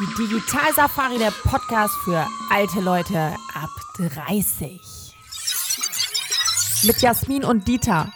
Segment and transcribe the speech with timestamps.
[0.00, 4.80] Die Digital Safari, der Podcast für alte Leute ab 30.
[6.84, 8.12] Mit Jasmin und Dieter.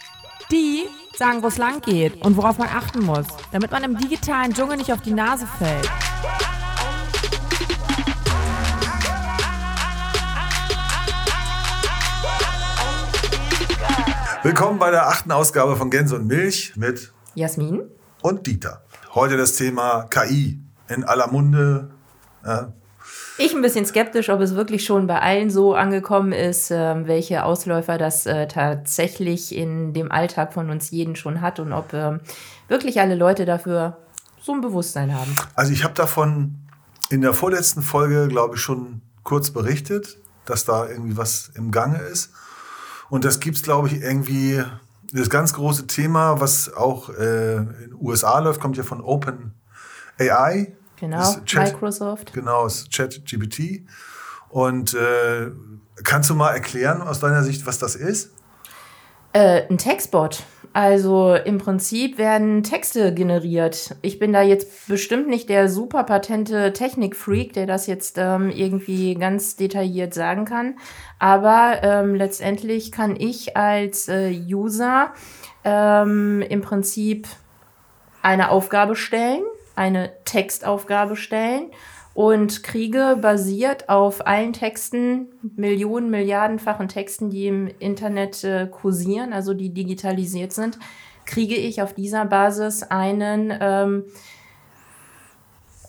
[0.51, 0.85] Die
[1.17, 4.77] sagen, wo es lang geht und worauf man achten muss, damit man im digitalen Dschungel
[4.77, 5.91] nicht auf die Nase fällt.
[14.43, 17.83] Willkommen bei der achten Ausgabe von Gänse und Milch mit Jasmin
[18.23, 18.85] und Dieter.
[19.15, 21.91] Heute das Thema KI in aller Munde.
[22.45, 22.73] Ja.
[23.37, 27.45] Ich ein bisschen skeptisch, ob es wirklich schon bei allen so angekommen ist, äh, welche
[27.45, 32.19] Ausläufer das äh, tatsächlich in dem Alltag von uns jeden schon hat und ob äh,
[32.69, 33.99] wirklich alle Leute dafür
[34.41, 35.35] so ein Bewusstsein haben.
[35.55, 36.57] Also ich habe davon
[37.11, 41.99] in der vorletzten Folge, glaube ich, schon kurz berichtet, dass da irgendwie was im Gange
[41.99, 42.31] ist.
[43.11, 44.63] Und das gibt es, glaube ich, irgendwie
[45.13, 49.55] das ganz große Thema, was auch äh, in den USA läuft, kommt ja von Open
[50.19, 50.73] AI.
[51.01, 52.33] Genau, Chat, Microsoft.
[52.33, 53.83] Genau, ist ChatGPT.
[54.49, 55.51] Und äh,
[56.05, 58.31] kannst du mal erklären aus deiner Sicht, was das ist?
[59.33, 60.45] Äh, ein Textbot.
[60.73, 63.95] Also im Prinzip werden Texte generiert.
[64.03, 69.15] Ich bin da jetzt bestimmt nicht der super patente Technikfreak, der das jetzt ähm, irgendwie
[69.15, 70.77] ganz detailliert sagen kann.
[71.21, 75.13] Aber ähm, letztendlich kann ich als äh, User
[75.63, 77.29] ähm, im Prinzip
[78.23, 79.45] eine Aufgabe stellen,
[79.75, 81.71] eine Textaufgabe stellen
[82.15, 89.53] und kriege basiert auf allen Texten, Millionen, Milliardenfachen Texten, die im Internet äh, kursieren, also
[89.53, 90.79] die digitalisiert sind,
[91.27, 94.05] kriege ich auf dieser Basis einen ähm,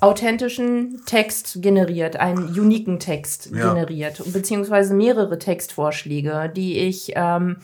[0.02, 3.74] authentischen Text generiert, einen uniken Text ja.
[3.74, 7.58] generiert, beziehungsweise mehrere Textvorschläge, die ich ähm,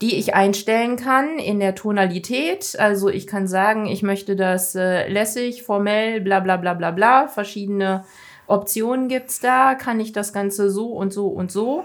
[0.00, 2.76] die ich einstellen kann in der Tonalität.
[2.78, 7.28] Also ich kann sagen, ich möchte das äh, lässig, formell, bla bla bla bla bla.
[7.28, 8.04] Verschiedene
[8.46, 9.74] Optionen gibt's da.
[9.74, 11.84] Kann ich das Ganze so und so und so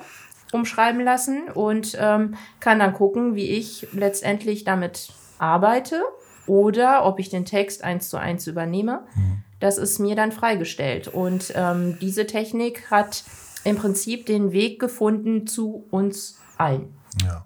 [0.52, 5.10] umschreiben lassen und ähm, kann dann gucken, wie ich letztendlich damit
[5.40, 6.04] arbeite
[6.46, 9.02] oder ob ich den Text eins zu eins übernehme.
[9.16, 9.44] Mhm.
[9.60, 11.08] Das ist mir dann freigestellt.
[11.08, 13.24] Und ähm, diese Technik hat
[13.64, 16.94] im Prinzip den Weg gefunden zu uns allen.
[17.24, 17.46] Ja.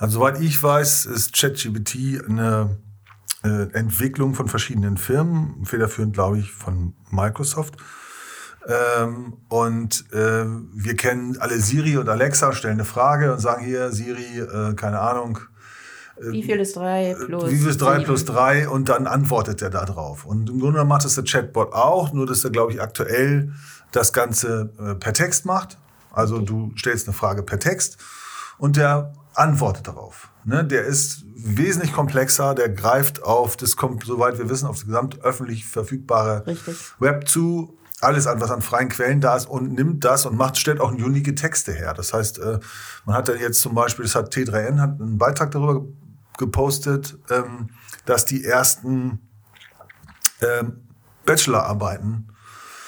[0.00, 2.78] Also soweit ich weiß, ist ChatGPT eine
[3.44, 7.76] äh, Entwicklung von verschiedenen Firmen, federführend glaube ich von Microsoft.
[8.66, 13.92] Ähm, und äh, wir kennen alle Siri und Alexa, stellen eine Frage und sagen hier,
[13.92, 15.38] Siri, äh, keine Ahnung.
[16.16, 19.60] Äh, wie viel ist 3 plus Wie viel ist 3 plus 3 und dann antwortet
[19.60, 20.24] er da drauf.
[20.24, 23.52] Und im Grunde macht es der Chatbot auch, nur dass er, glaube ich, aktuell
[23.92, 25.76] das Ganze äh, per Text macht.
[26.10, 26.46] Also okay.
[26.46, 27.98] du stellst eine Frage per Text
[28.60, 30.28] und der antwortet darauf.
[30.44, 34.86] Ne, der ist wesentlich komplexer, der greift auf, das kommt, soweit wir wissen, auf das
[34.86, 36.76] gesamt öffentlich verfügbare Richtig.
[36.98, 40.56] Web zu, alles an, was an freien Quellen da ist und nimmt das und macht,
[40.56, 41.92] stellt auch unique Texte her.
[41.92, 42.58] Das heißt, äh,
[43.04, 45.84] man hat dann jetzt zum Beispiel, das hat T3N, hat einen Beitrag darüber
[46.38, 47.68] gepostet, ähm,
[48.06, 49.20] dass die ersten
[50.40, 50.88] ähm,
[51.26, 52.30] Bachelorarbeiten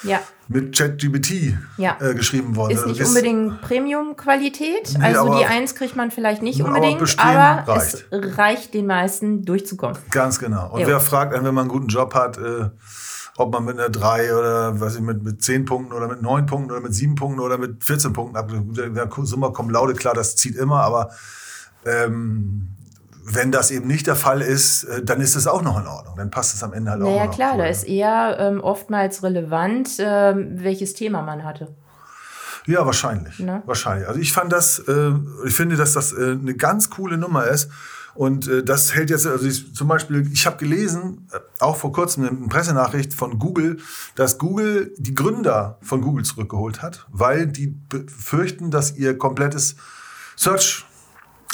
[0.03, 0.21] ja.
[0.53, 1.97] Mit ChatGPT ja.
[2.01, 2.73] äh, geschrieben worden.
[2.73, 4.95] Ist nicht ist, unbedingt Premium-Qualität.
[4.99, 8.07] Nee, also die Eins kriegt man vielleicht nicht unbedingt, aber, aber reicht.
[8.11, 9.97] es reicht den meisten durchzukommen.
[10.11, 10.71] Ganz genau.
[10.71, 10.87] Und jo.
[10.87, 12.71] wer fragt einen, wenn man einen guten Job hat, äh,
[13.37, 16.47] ob man mit einer 3 oder was ich, mit, mit 10 Punkten oder mit 9
[16.47, 18.51] Punkten oder mit 7 Punkten oder mit 14 Punkten ab.
[18.51, 21.11] Der Summe kommt lautet klar, das zieht immer, aber
[21.87, 22.69] ähm,
[23.25, 26.17] wenn das eben nicht der Fall ist, äh, dann ist es auch noch in Ordnung.
[26.17, 27.27] Dann passt es am Ende halt naja, auch.
[27.27, 31.75] Ja klar, da ist eher ähm, oftmals relevant, ähm, welches Thema man hatte.
[32.67, 33.39] Ja, wahrscheinlich.
[33.39, 33.63] Ne?
[33.67, 34.09] Wahrscheinlich.
[34.09, 35.13] Also ich fand das, äh,
[35.45, 37.71] ich finde, dass das äh, eine ganz coole Nummer ist.
[38.15, 41.93] Und äh, das hält jetzt, also ich, zum Beispiel, ich habe gelesen, äh, auch vor
[41.93, 43.79] kurzem eine Pressenachricht von Google,
[44.15, 49.77] dass Google die Gründer von Google zurückgeholt hat, weil die befürchten, dass ihr komplettes
[50.37, 50.85] Search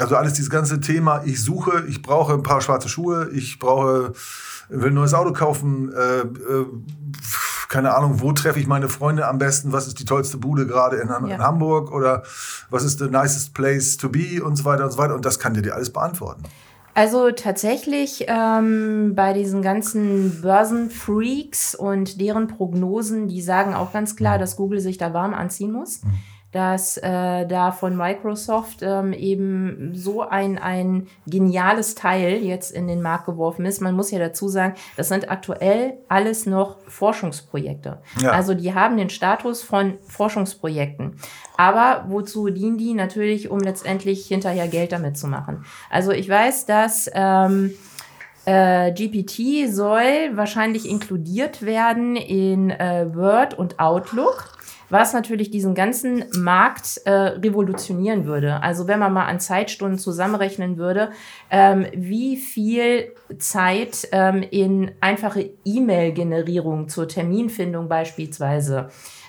[0.01, 4.13] also alles dieses ganze Thema, ich suche, ich brauche ein paar schwarze Schuhe, ich brauche,
[4.69, 6.67] will ein neues Auto kaufen, äh, äh,
[7.69, 10.97] keine Ahnung, wo treffe ich meine Freunde am besten, was ist die tollste Bude gerade
[10.97, 11.39] in, in ja.
[11.39, 12.23] Hamburg oder
[12.71, 15.15] was ist the nicest place to be und so weiter und so weiter.
[15.15, 16.45] Und das kann dir dir alles beantworten.
[16.95, 24.37] Also tatsächlich ähm, bei diesen ganzen Börsenfreaks und deren Prognosen, die sagen auch ganz klar,
[24.37, 24.41] mhm.
[24.41, 26.03] dass Google sich da warm anziehen muss.
[26.03, 26.11] Mhm
[26.53, 33.03] dass äh, da von Microsoft ähm, eben so ein, ein geniales Teil jetzt in den
[33.03, 33.81] Markt geworfen ist.
[33.81, 37.99] Man muss ja dazu sagen, das sind aktuell alles noch Forschungsprojekte.
[38.23, 38.31] Ja.
[38.31, 41.17] Also die haben den Status von Forschungsprojekten.
[41.59, 42.95] Aber wozu dienen die?
[42.95, 45.67] Natürlich, um letztendlich hinterher Geld damit zu machen.
[45.91, 47.75] Also ich weiß, dass ähm,
[48.51, 54.58] Äh, GPT soll wahrscheinlich inkludiert werden in äh, Word und Outlook
[54.91, 58.63] was natürlich diesen ganzen Markt äh, revolutionieren würde.
[58.63, 61.11] Also wenn man mal an Zeitstunden zusammenrechnen würde,
[61.51, 68.89] ähm, wie viel Zeit ähm, in einfache E-Mail-Generierung zur Terminfindung beispielsweise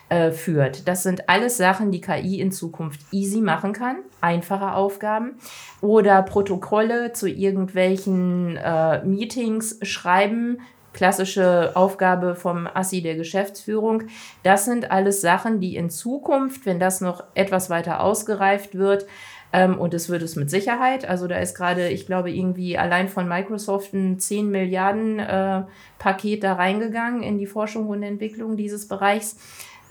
[0.09, 0.87] äh, führt.
[0.87, 5.35] Das sind alles Sachen, die KI in Zukunft easy machen kann, einfache Aufgaben
[5.81, 10.61] oder Protokolle zu irgendwelchen äh, Meetings schreiben,
[10.99, 14.03] klassische Aufgabe vom Assi der Geschäftsführung.
[14.43, 19.05] Das sind alles Sachen, die in Zukunft, wenn das noch etwas weiter ausgereift wird,
[19.53, 23.07] ähm, und es wird es mit Sicherheit, also da ist gerade, ich glaube, irgendwie allein
[23.07, 25.63] von Microsoft ein 10 Milliarden äh,
[25.99, 29.37] Paket da reingegangen in die Forschung und Entwicklung dieses Bereichs.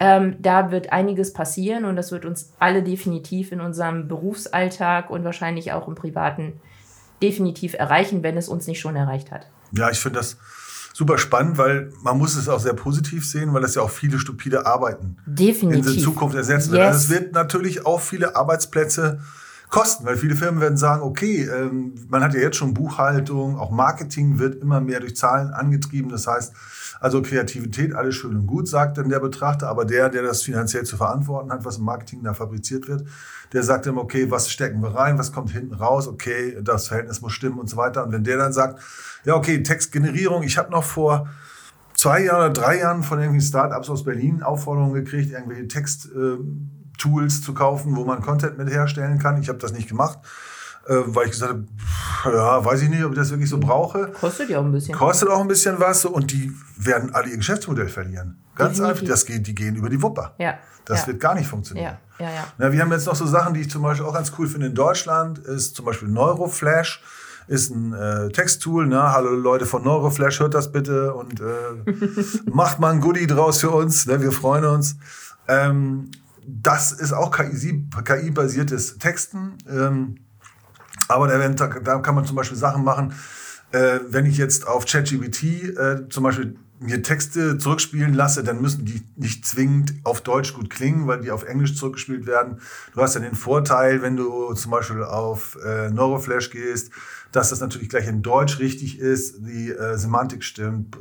[0.00, 5.24] Ähm, da wird einiges passieren und das wird uns alle definitiv in unserem Berufsalltag und
[5.24, 6.60] wahrscheinlich auch im Privaten
[7.22, 9.46] definitiv erreichen, wenn es uns nicht schon erreicht hat.
[9.72, 10.36] Ja, ich finde das
[10.98, 14.18] super spannend, weil man muss es auch sehr positiv sehen, weil es ja auch viele
[14.18, 15.94] stupide Arbeiten Definitiv.
[15.94, 16.80] in Zukunft ersetzen wird.
[16.80, 16.88] Yes.
[16.88, 19.20] Also es wird natürlich auch viele Arbeitsplätze
[19.68, 23.70] kosten, weil viele Firmen werden sagen, okay, ähm, man hat ja jetzt schon Buchhaltung, auch
[23.70, 26.10] Marketing wird immer mehr durch Zahlen angetrieben.
[26.10, 26.54] Das heißt,
[27.00, 30.84] also Kreativität, alles schön und gut, sagt dann der Betrachter, aber der, der das finanziell
[30.84, 33.04] zu verantworten hat, was im Marketing da fabriziert wird,
[33.52, 37.20] der sagt dann, okay, was stecken wir rein, was kommt hinten raus, okay, das Verhältnis
[37.20, 38.04] muss stimmen und so weiter.
[38.04, 38.80] Und wenn der dann sagt,
[39.24, 41.28] ja, okay, Textgenerierung, ich habe noch vor
[41.94, 45.68] zwei Jahren oder drei Jahren von irgendwelchen Startups aus Berlin Aufforderungen gekriegt, irgendwelche
[46.98, 49.40] Text-Tools zu kaufen, wo man Content mit herstellen kann.
[49.40, 50.18] Ich habe das nicht gemacht
[50.86, 54.10] äh, weil ich gesagt habe, ja, weiß ich nicht, ob ich das wirklich so brauche.
[54.18, 54.94] Kostet ja auch ein bisschen.
[54.94, 58.38] Kostet auch ein bisschen was und die werden alle ihr Geschäftsmodell verlieren.
[58.56, 60.34] Ganz einfach, das geht, die gehen über die Wupper.
[60.38, 60.54] Ja.
[60.86, 61.08] Das ja.
[61.08, 61.98] wird gar nicht funktionieren.
[62.18, 62.44] Ja, ja, ja.
[62.56, 64.68] Na, wir haben jetzt noch so Sachen, die ich zum Beispiel auch ganz cool finde
[64.68, 67.02] in Deutschland, ist zum Beispiel Neuroflash
[67.48, 68.86] ist ein äh, Texttool.
[68.86, 69.12] Ne?
[69.12, 71.90] Hallo Leute von Neuroflash, hört das bitte und äh,
[72.50, 74.06] macht mal ein Goodie draus für uns.
[74.06, 74.22] Ne?
[74.22, 74.96] Wir freuen uns.
[75.48, 76.10] Ähm,
[76.48, 79.58] das ist auch KI-basiertes KI Texten.
[79.68, 80.16] Ähm,
[81.08, 83.14] aber da, da, kann man zum Beispiel Sachen machen,
[83.72, 85.42] äh, wenn ich jetzt auf ChatGPT
[85.76, 90.70] äh, zum Beispiel mir Texte zurückspielen lasse, dann müssen die nicht zwingend auf Deutsch gut
[90.70, 92.60] klingen, weil die auf Englisch zurückgespielt werden.
[92.94, 96.92] Du hast dann den Vorteil, wenn du zum Beispiel auf äh, Neuroflash gehst,
[97.32, 100.98] dass das natürlich gleich in Deutsch richtig ist, die äh, Semantik stimmt, äh,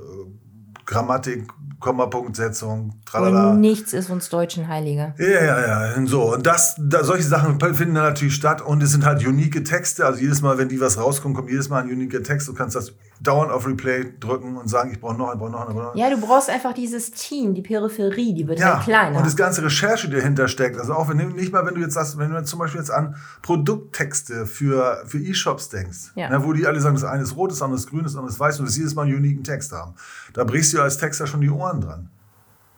[0.85, 1.47] Grammatik
[1.79, 3.51] Kommapunktsetzung, tralala.
[3.51, 5.13] Und nichts ist uns Deutschen heiliger.
[5.19, 6.07] Ja, ja, ja.
[6.07, 9.63] So, und das, da, solche Sachen finden da natürlich statt und es sind halt unique
[9.63, 10.05] Texte.
[10.05, 12.47] Also jedes Mal, wenn die was rauskommen, kommt jedes Mal ein unique Text.
[12.47, 15.61] Du kannst das dauernd auf Replay drücken und sagen, ich brauche noch einen, brauche noch
[15.61, 15.99] einen, brauche noch einen.
[15.99, 19.17] Ja, du brauchst einfach dieses Team, die Peripherie, die wird ja, halt kleiner.
[19.17, 20.79] Und das ganze Recherche, die dahinter steckt.
[20.79, 22.91] Also auch wenn nicht mal, wenn du jetzt sagst, wenn du jetzt zum Beispiel jetzt
[22.91, 26.29] an Produkttexte für, für E-Shops denkst, ja.
[26.29, 28.31] ne, wo die alle sagen, das eine ist rot, das andere ist grün, das andere
[28.31, 29.93] ist weiß und das jedes Mal einen uniken Text haben.
[30.33, 32.09] Da brichst du als Texter schon die Ohren dran.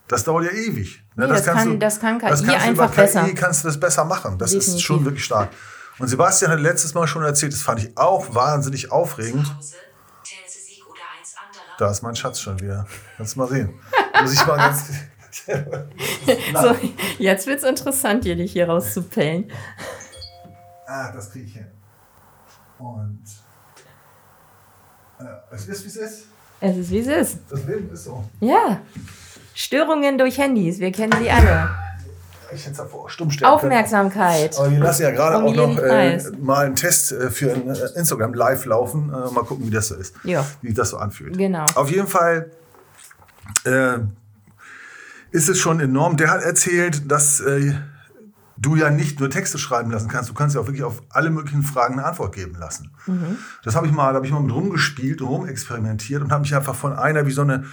[0.07, 1.03] Das dauert ja ewig.
[1.15, 1.25] Ne?
[1.25, 3.23] Nee, das, das, kann, du, das kann KI das kannst einfach über besser.
[3.25, 4.37] KI kannst du das besser machen.
[4.37, 4.75] Das Definitiv.
[4.75, 5.49] ist schon wirklich stark.
[5.99, 9.53] Und Sebastian hat letztes Mal schon erzählt, das fand ich auch wahnsinnig aufregend.
[11.77, 12.87] Da ist mein Schatz schon wieder.
[13.17, 13.79] Kannst du mal sehen.
[14.21, 14.85] Muss ich mal ganz.
[16.61, 16.75] so,
[17.17, 19.51] jetzt wird es interessant, hier dich hier rauszupellen.
[20.85, 21.67] Ah, das kriege ich hin.
[22.79, 23.23] Und
[25.19, 26.27] äh, es ist, wie es ist.
[26.61, 27.37] Es ist, wie es ist.
[27.49, 28.23] Das Leben ist so.
[28.39, 28.81] Ja.
[29.53, 31.69] Störungen durch Handys, wir kennen sie alle.
[32.53, 34.57] Ich hätte es davor stumm stellen Aufmerksamkeit.
[34.57, 37.69] Aber wir lassen ja gerade um auch noch äh, mal einen Test äh, für ein
[37.69, 39.09] äh, Instagram live laufen.
[39.09, 40.15] Äh, mal gucken, wie das so ist.
[40.23, 40.45] Ja.
[40.61, 41.37] Wie das so anfühlt.
[41.37, 41.65] Genau.
[41.75, 42.49] Auf jeden Fall
[43.65, 43.99] äh,
[45.31, 46.17] ist es schon enorm.
[46.17, 47.73] Der hat erzählt, dass äh,
[48.61, 51.29] du ja nicht nur Texte schreiben lassen kannst, du kannst ja auch wirklich auf alle
[51.29, 52.91] möglichen Fragen eine Antwort geben lassen.
[53.07, 53.37] Mhm.
[53.63, 56.75] Das habe ich mal, habe ich mal mit rumgespielt und rumexperimentiert und habe mich einfach
[56.75, 57.65] von einer wie so eine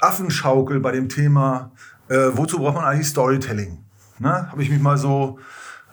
[0.00, 1.72] Affenschaukel bei dem Thema,
[2.08, 3.84] äh, wozu braucht man eigentlich Storytelling?
[4.18, 4.50] Ne?
[4.50, 5.38] Habe ich mich mal so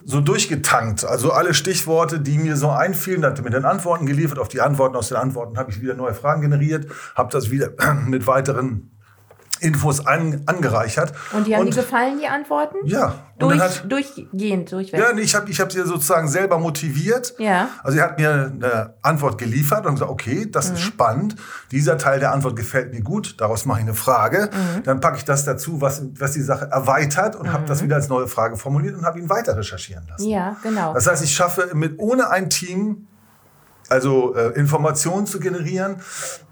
[0.04, 1.04] so durchgetankt.
[1.04, 4.38] Also alle Stichworte, die mir so einfielen, hatte mir dann Antworten geliefert.
[4.38, 7.70] Auf die Antworten aus den Antworten habe ich wieder neue Fragen generiert, habe das wieder
[8.06, 8.90] mit weiteren
[9.60, 11.12] Infos an, angereichert.
[11.32, 12.78] Und die haben und, dir gefallen, die Antworten?
[12.84, 13.14] Ja.
[13.38, 15.00] Durch, hat, durchgehend, durchweg?
[15.00, 17.34] Ja, ich habe ich hab sie sozusagen selber motiviert.
[17.38, 17.68] Ja.
[17.82, 20.74] Also er hat mir eine Antwort geliefert und gesagt, okay, das mhm.
[20.74, 21.36] ist spannend.
[21.70, 23.40] Dieser Teil der Antwort gefällt mir gut.
[23.40, 24.50] Daraus mache ich eine Frage.
[24.52, 24.82] Mhm.
[24.82, 27.52] Dann packe ich das dazu, was, was die Sache erweitert und mhm.
[27.52, 30.28] habe das wieder als neue Frage formuliert und habe ihn weiter recherchieren lassen.
[30.28, 30.92] Ja, genau.
[30.92, 33.06] Das heißt, ich schaffe mit ohne ein Team
[33.90, 35.96] also äh, Informationen zu generieren,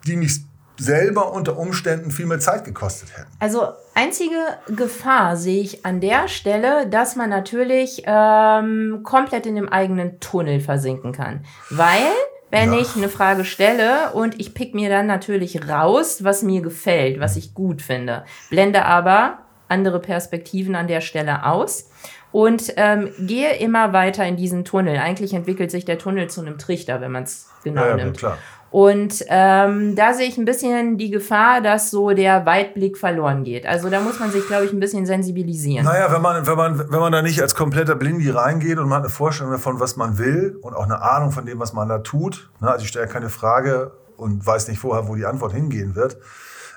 [0.07, 0.45] die mich
[0.79, 3.31] selber unter Umständen viel mehr Zeit gekostet hätten.
[3.41, 4.37] Also einzige
[4.69, 10.61] Gefahr sehe ich an der Stelle, dass man natürlich ähm, komplett in dem eigenen Tunnel
[10.61, 11.45] versinken kann.
[11.71, 12.07] Weil
[12.51, 12.79] wenn ja.
[12.81, 17.37] ich eine Frage stelle und ich pick mir dann natürlich raus, was mir gefällt, was
[17.37, 18.25] ich gut finde.
[18.49, 21.91] Blende aber andere Perspektiven an der Stelle aus
[22.33, 24.99] und ähm, gehe immer weiter in diesen Tunnel.
[24.99, 28.19] Eigentlich entwickelt sich der Tunnel zu einem Trichter, wenn man es genau ja, nimmt.
[28.19, 28.39] Klar.
[28.71, 33.67] Und ähm, da sehe ich ein bisschen die Gefahr, dass so der Weitblick verloren geht.
[33.67, 35.87] Also da muss man sich, glaube ich, ein bisschen sensibilisieren.
[35.87, 38.99] Naja, wenn man, wenn, man, wenn man da nicht als kompletter Blindi reingeht und man
[38.99, 41.89] hat eine Vorstellung davon, was man will und auch eine Ahnung von dem, was man
[41.89, 42.51] da tut.
[42.61, 42.71] Ne?
[42.71, 46.19] Also ich stelle keine Frage und weiß nicht vorher, wo die Antwort hingehen wird.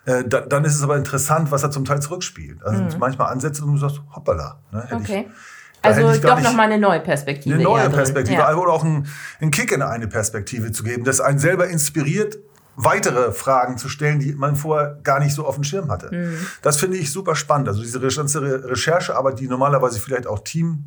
[0.05, 2.63] Äh, da, dann ist es aber interessant, was er zum Teil zurückspielt.
[2.63, 2.89] Also mhm.
[2.99, 4.59] manchmal Ansätze, wo du sagst, hoppala.
[4.71, 5.27] Ne, okay.
[5.27, 5.50] Ich,
[5.81, 7.55] also doch nochmal eine neue Perspektive.
[7.55, 8.55] Eine neue Perspektive, ja.
[8.55, 9.07] oder auch einen,
[9.39, 12.37] einen Kick in eine Perspektive zu geben, das einen selber inspiriert,
[12.75, 16.15] weitere Fragen zu stellen, die man vorher gar nicht so auf dem Schirm hatte.
[16.15, 16.45] Mhm.
[16.61, 17.67] Das finde ich super spannend.
[17.67, 20.85] Also diese ganze Recherchearbeit, die normalerweise vielleicht auch Team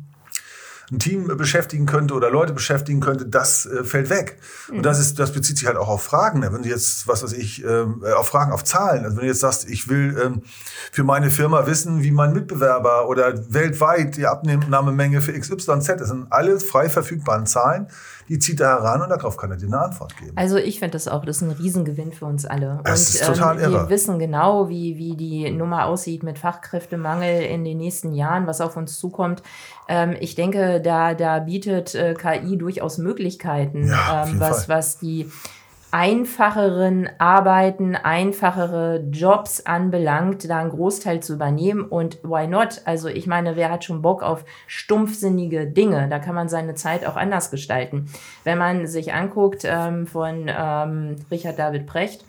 [0.91, 4.37] ein Team beschäftigen könnte oder Leute beschäftigen könnte, das äh, fällt weg.
[4.69, 4.77] Mhm.
[4.77, 6.39] Und das ist, das bezieht sich halt auch auf Fragen.
[6.39, 6.53] Ne?
[6.53, 9.03] Wenn du jetzt, was weiß ich, ähm, äh, auf Fragen, auf Zahlen.
[9.03, 10.43] Also wenn du jetzt sagst, ich will ähm,
[10.91, 16.27] für meine Firma wissen, wie mein Mitbewerber oder weltweit die Abnahmemenge für XYZ, das sind
[16.29, 17.87] alle frei verfügbaren Zahlen
[18.29, 20.31] die zieht er heran und darauf kann er dir eine Antwort geben.
[20.35, 22.79] Also ich finde das auch, das ist ein Riesengewinn für uns alle.
[22.83, 23.83] Das und, ist total ähm, irre.
[23.83, 28.61] Wir wissen genau, wie, wie die Nummer aussieht mit Fachkräftemangel in den nächsten Jahren, was
[28.61, 29.43] auf uns zukommt.
[29.87, 35.29] Ähm, ich denke, da, da bietet äh, KI durchaus Möglichkeiten, ja, ähm, was, was die
[35.91, 41.83] einfacheren Arbeiten, einfachere Jobs anbelangt, da einen Großteil zu übernehmen.
[41.85, 42.81] Und why not?
[42.85, 46.09] Also ich meine, wer hat schon Bock auf stumpfsinnige Dinge?
[46.09, 48.07] Da kann man seine Zeit auch anders gestalten.
[48.43, 52.25] Wenn man sich anguckt ähm, von ähm, Richard David Precht,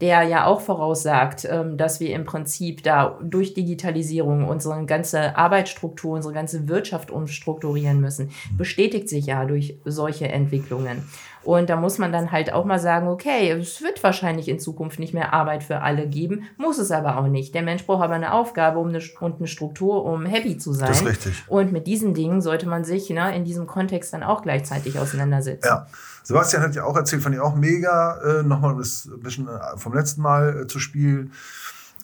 [0.00, 6.14] der ja auch voraussagt, ähm, dass wir im Prinzip da durch Digitalisierung unsere ganze Arbeitsstruktur,
[6.14, 11.02] unsere ganze Wirtschaft umstrukturieren müssen, bestätigt sich ja durch solche Entwicklungen.
[11.46, 14.98] Und da muss man dann halt auch mal sagen, okay, es wird wahrscheinlich in Zukunft
[14.98, 17.54] nicht mehr Arbeit für alle geben, muss es aber auch nicht.
[17.54, 20.88] Der Mensch braucht aber eine Aufgabe um eine, und eine Struktur, um happy zu sein.
[20.88, 21.44] Das ist richtig.
[21.46, 25.68] Und mit diesen Dingen sollte man sich ne, in diesem Kontext dann auch gleichzeitig auseinandersetzen.
[25.68, 25.86] Ja.
[26.24, 29.76] Sebastian hat ja auch erzählt, fand ich auch mega, äh, nochmal das ein bisschen äh,
[29.76, 31.32] vom letzten Mal äh, zu spielen.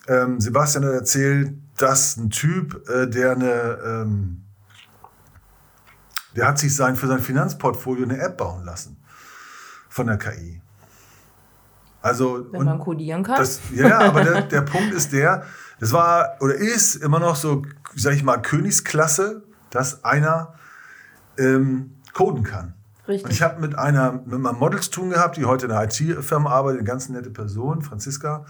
[0.07, 4.43] Ähm, Sebastian hat erzählt, dass ein Typ, äh, der eine, ähm,
[6.37, 9.02] der hat sich sein, für sein Finanzportfolio eine App bauen lassen
[9.93, 10.63] von der KI.
[12.01, 13.37] Also, Wenn man codieren kann.
[13.37, 15.45] Das, ja, aber der, der Punkt ist der,
[15.81, 17.63] es war oder ist immer noch so,
[17.95, 20.55] sag ich mal, Königsklasse, dass einer
[21.39, 22.75] ähm, coden kann.
[23.07, 23.27] Richtig.
[23.27, 25.85] Und ich habe mit einer mit einem Model zu tun gehabt, die heute in einer
[25.85, 28.47] IT-Firma arbeitet, eine ganz nette Person, Franziska,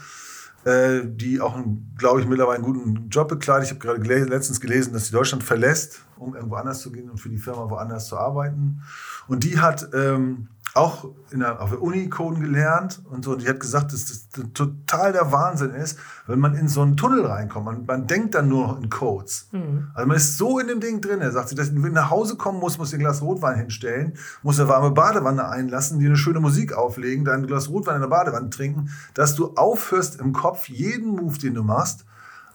[0.65, 1.59] äh, die auch,
[1.99, 3.65] glaube ich, mittlerweile einen guten Job bekleidet.
[3.65, 7.11] Ich habe gerade gel letztens gelesen, dass sie Deutschland verlässt, um irgendwo anders zu gehen
[7.11, 8.83] und für die Firma woanders zu arbeiten.
[9.27, 13.33] Und die hat ähm, auch in der, auf der Uni Coden gelernt und so.
[13.33, 16.97] Und die hat gesagt, dass das total der Wahnsinn ist, wenn man in so einen
[16.97, 17.67] Tunnel reinkommt.
[17.67, 19.49] Man, man denkt dann nur noch in Codes.
[19.53, 19.91] Mhm.
[19.93, 21.21] Also man ist so in dem Ding drin.
[21.21, 24.59] Er sagt sie, dass wenn nach Hause kommen muss, muss ein Glas Rotwein hinstellen, muss
[24.59, 28.49] eine warme Badewanne einlassen, dir eine schöne Musik auflegen, dein Glas Rotwein in der Badewanne
[28.49, 32.07] trinken, dass du aufhörst im Kopf jeden Move, den du machst,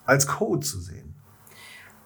[0.06, 1.17] als Code zu sehen.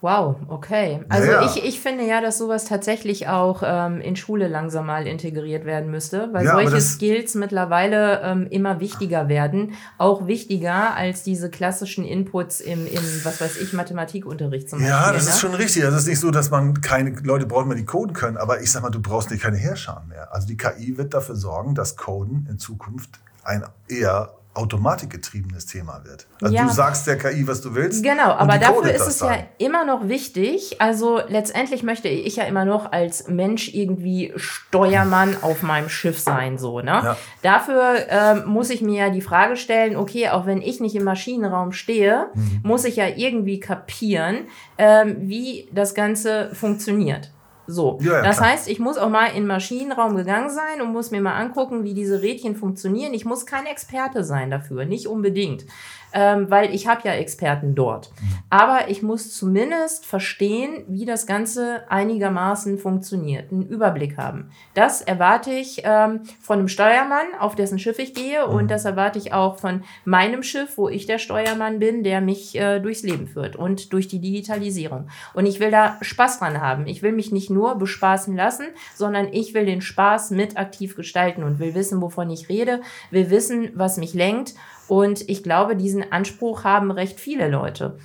[0.02, 1.04] Wow, okay.
[1.08, 1.44] Also ja.
[1.46, 5.92] ich, ich finde ja, dass sowas tatsächlich auch ähm, in Schule langsam mal integriert werden
[5.92, 9.74] müsste, weil ja, solche Skills mittlerweile ähm, immer wichtiger werden.
[9.98, 14.92] Auch wichtiger als diese klassischen Inputs im, im was weiß ich, Mathematikunterricht zum Beispiel.
[14.92, 15.30] Ja, das ne?
[15.30, 15.84] ist schon richtig.
[15.84, 18.60] Also es ist nicht so, dass man keine Leute braucht mehr, die coden können, aber
[18.60, 20.34] ich sag mal, du brauchst nicht keine Herrscher mehr.
[20.34, 26.26] Also die KI wird dafür sorgen, dass Coden in Zukunft ein eher automatikgetriebenes Thema wird.
[26.40, 26.64] Also ja.
[26.64, 28.02] du sagst der KI, was du willst.
[28.02, 29.32] Genau, aber dafür ist es dann.
[29.32, 30.76] ja immer noch wichtig.
[30.78, 36.58] Also letztendlich möchte ich ja immer noch als Mensch irgendwie Steuermann auf meinem Schiff sein,
[36.58, 37.00] so, ne?
[37.02, 37.16] Ja.
[37.40, 41.04] Dafür ähm, muss ich mir ja die Frage stellen, okay, auch wenn ich nicht im
[41.04, 42.60] Maschinenraum stehe, mhm.
[42.62, 47.30] muss ich ja irgendwie kapieren, ähm, wie das Ganze funktioniert.
[47.66, 47.98] So.
[48.02, 48.50] Ja, ja, das klar.
[48.50, 51.84] heißt, ich muss auch mal in den Maschinenraum gegangen sein und muss mir mal angucken,
[51.84, 53.14] wie diese Rädchen funktionieren.
[53.14, 55.64] Ich muss kein Experte sein dafür, nicht unbedingt
[56.12, 58.10] ähm, weil ich habe ja Experten dort.
[58.10, 58.34] Mhm.
[58.50, 64.50] Aber ich muss zumindest verstehen, wie das Ganze einigermaßen funktioniert, einen Überblick haben.
[64.74, 68.54] Das erwarte ich ähm, von einem Steuermann, auf dessen Schiff ich gehe, mhm.
[68.54, 72.54] und das erwarte ich auch von meinem Schiff, wo ich der Steuermann bin, der mich
[72.58, 75.08] äh, durchs Leben führt und durch die Digitalisierung.
[75.34, 76.86] Und ich will da Spaß dran haben.
[76.86, 81.42] Ich will mich nicht nur bespaßen lassen, sondern ich will den Spaß mit aktiv gestalten
[81.42, 84.54] und will wissen, wovon ich rede, will wissen, was mich lenkt
[84.88, 87.98] und ich glaube, diesen Anspruch haben recht viele Leute.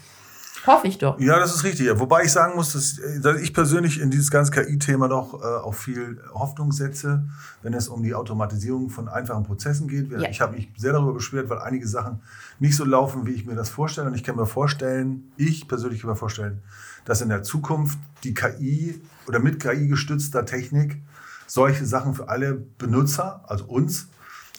[0.67, 1.17] Hoffe ich doch.
[1.19, 1.88] Ja, das ist richtig.
[1.98, 5.74] Wobei ich sagen muss, dass, dass ich persönlich in dieses ganze KI-Thema doch äh, auch
[5.74, 7.24] viel Hoffnung setze,
[7.62, 10.12] wenn es um die Automatisierung von einfachen Prozessen geht.
[10.12, 10.29] Ja.
[10.29, 12.19] Ich habe mich sehr darüber beschwert, weil einige Sachen
[12.60, 14.07] nicht so laufen, wie ich mir das vorstelle.
[14.07, 16.62] Und ich kann mir vorstellen, ich persönlich kann mir vorstellen,
[17.05, 21.01] dass in der Zukunft die KI oder mit KI gestützter Technik
[21.48, 24.10] solche Sachen für alle Benutzer, also uns,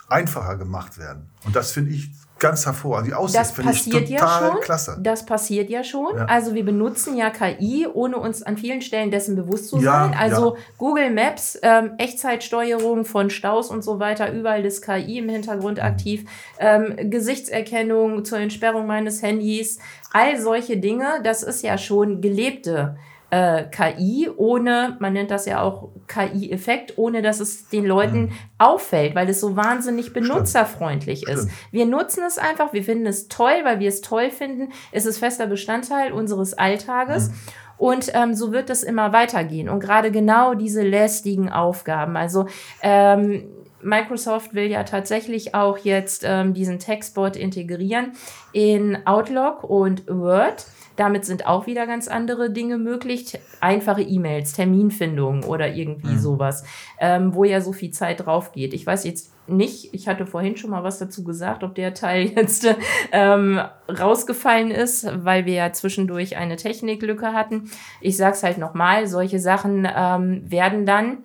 [0.09, 1.31] einfacher gemacht werden.
[1.45, 3.09] Und das finde ich ganz hervorragend.
[3.09, 4.61] Die Aussicht finde ich total ja schon.
[4.61, 4.99] klasse.
[5.01, 6.17] Das passiert ja schon.
[6.17, 6.27] Ja.
[6.27, 10.13] Also wir benutzen ja KI, ohne uns an vielen Stellen dessen bewusst zu sein.
[10.13, 10.63] Ja, also ja.
[10.77, 15.85] Google Maps, ähm, Echtzeitsteuerung von Staus und so weiter, überall ist KI im Hintergrund mhm.
[15.85, 16.25] aktiv.
[16.59, 19.79] Ähm, Gesichtserkennung zur Entsperrung meines Handys,
[20.13, 22.97] all solche Dinge, das ist ja schon gelebte
[23.31, 28.33] äh, KI, ohne, man nennt das ja auch KI-Effekt, ohne dass es den Leuten mhm.
[28.59, 31.39] auffällt, weil es so wahnsinnig benutzerfreundlich Stimmt.
[31.39, 31.43] ist.
[31.45, 31.73] Stimmt.
[31.73, 34.73] Wir nutzen es einfach, wir finden es toll, weil wir es toll finden.
[34.93, 37.29] Es ist fester Bestandteil unseres Alltages.
[37.29, 37.35] Mhm.
[37.77, 39.69] Und ähm, so wird es immer weitergehen.
[39.69, 42.47] Und gerade genau diese lästigen Aufgaben, also
[42.83, 43.45] ähm,
[43.83, 48.13] Microsoft will ja tatsächlich auch jetzt ähm, diesen Textbot integrieren
[48.53, 50.67] in Outlook und Word.
[50.99, 53.39] Damit sind auch wieder ganz andere Dinge möglich.
[53.61, 56.19] Einfache E-Mails, Terminfindung oder irgendwie mhm.
[56.19, 56.65] sowas,
[56.99, 58.75] ähm, wo ja so viel Zeit drauf geht.
[58.75, 62.25] Ich weiß jetzt nicht, ich hatte vorhin schon mal was dazu gesagt, ob der Teil
[62.37, 62.67] jetzt
[63.13, 67.71] ähm, rausgefallen ist, weil wir ja zwischendurch eine Techniklücke hatten.
[68.01, 71.19] Ich sag's halt nochmal, solche Sachen ähm, werden dann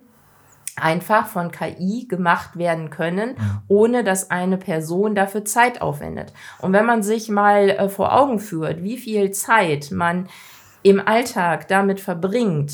[0.76, 3.36] einfach von KI gemacht werden können,
[3.68, 6.32] ohne dass eine Person dafür Zeit aufwendet.
[6.60, 10.28] Und wenn man sich mal äh, vor Augen führt, wie viel Zeit man
[10.82, 12.72] im Alltag damit verbringt,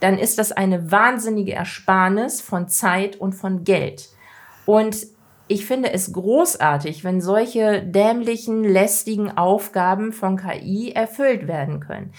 [0.00, 4.08] dann ist das eine wahnsinnige Ersparnis von Zeit und von Geld.
[4.66, 5.06] Und
[5.48, 12.12] ich finde es großartig, wenn solche dämlichen, lästigen Aufgaben von KI erfüllt werden können.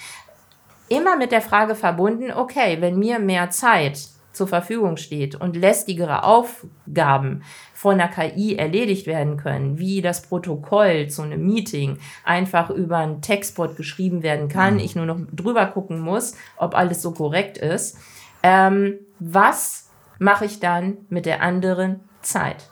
[0.87, 6.23] Immer mit der Frage verbunden, okay, wenn mir mehr Zeit zur Verfügung steht und lästigere
[6.23, 12.97] Aufgaben von der KI erledigt werden können, wie das Protokoll zu einem Meeting einfach über
[12.97, 14.79] ein Textbot geschrieben werden kann, mhm.
[14.79, 17.97] ich nur noch drüber gucken muss, ob alles so korrekt ist.
[18.41, 22.69] Ähm, was mache ich dann mit der anderen Zeit?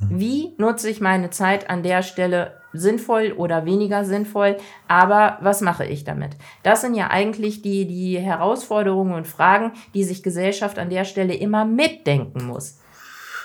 [0.00, 0.18] Mhm.
[0.18, 4.56] Wie nutze ich meine Zeit an der Stelle sinnvoll oder weniger sinnvoll,
[4.88, 6.36] aber was mache ich damit?
[6.62, 11.34] Das sind ja eigentlich die, die Herausforderungen und Fragen, die sich Gesellschaft an der Stelle
[11.34, 12.78] immer mitdenken muss.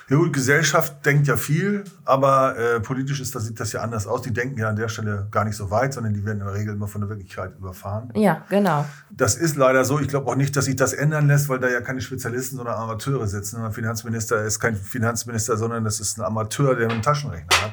[0.09, 4.07] Ja gut, Gesellschaft denkt ja viel, aber äh, politisch ist das, sieht das ja anders
[4.07, 4.21] aus.
[4.21, 6.55] Die denken ja an der Stelle gar nicht so weit, sondern die werden in der
[6.55, 8.13] Regel immer von der Wirklichkeit überfahren.
[8.15, 8.85] Ja, genau.
[9.11, 9.99] Das ist leider so.
[9.99, 12.75] Ich glaube auch nicht, dass sich das ändern lässt, weil da ja keine Spezialisten, sondern
[12.75, 13.61] Amateure sitzen.
[13.61, 17.71] Ein Finanzminister ist kein Finanzminister, sondern das ist ein Amateur, der einen Taschenrechner hat.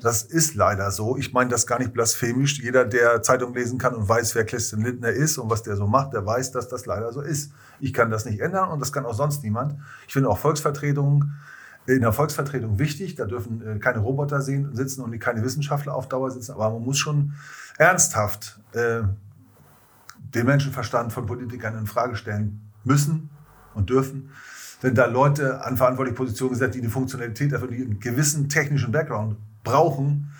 [0.00, 1.16] Das ist leider so.
[1.16, 2.60] Ich meine das gar nicht blasphemisch.
[2.60, 5.86] Jeder, der Zeitung lesen kann und weiß, wer Christian Lindner ist und was der so
[5.86, 7.52] macht, der weiß, dass das leider so ist.
[7.80, 9.76] Ich kann das nicht ändern und das kann auch sonst niemand.
[10.06, 11.34] Ich finde auch Volksvertretungen
[11.86, 13.14] in der Volksvertretung wichtig.
[13.14, 16.52] Da dürfen äh, keine Roboter sitzen und keine Wissenschaftler auf Dauer sitzen.
[16.52, 17.32] Aber man muss schon
[17.78, 19.02] ernsthaft äh,
[20.34, 23.30] den Menschenverstand von Politikern in Frage stellen müssen
[23.74, 24.30] und dürfen.
[24.80, 29.36] Wenn da Leute an verantwortliche Positionen gesetzt, die eine Funktionalität, also einen gewissen technischen Background
[29.62, 30.32] brauchen,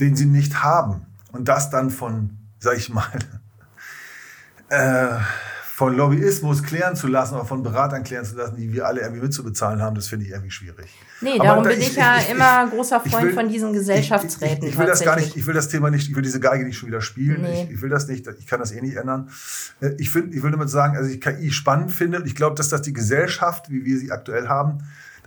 [0.00, 1.06] den sie nicht haben.
[1.32, 3.06] Und das dann von, sag ich mal,
[4.68, 5.18] äh,
[5.78, 9.22] von Lobbyismus klären zu lassen oder von Beratern klären zu lassen, die wir alle irgendwie
[9.22, 10.90] mitzubezahlen haben, das finde ich irgendwie schwierig.
[11.20, 13.48] Nee, Aber darum da, bin ich, ich ja ich, immer ich, großer Freund will, von
[13.48, 14.66] diesen Gesellschaftsräten.
[14.66, 16.76] Ich, will das gar nicht, ich will das Thema nicht, ich will diese Geige nicht
[16.76, 17.42] schon wieder spielen.
[17.42, 17.68] Nee.
[17.70, 19.30] Ich, will das nicht, ich kann das eh nicht ändern.
[19.80, 22.56] Äh, ich, find, ich will damit sagen, also ich KI spannend finde und ich glaube,
[22.56, 24.78] dass das die Gesellschaft, wie wir sie aktuell haben,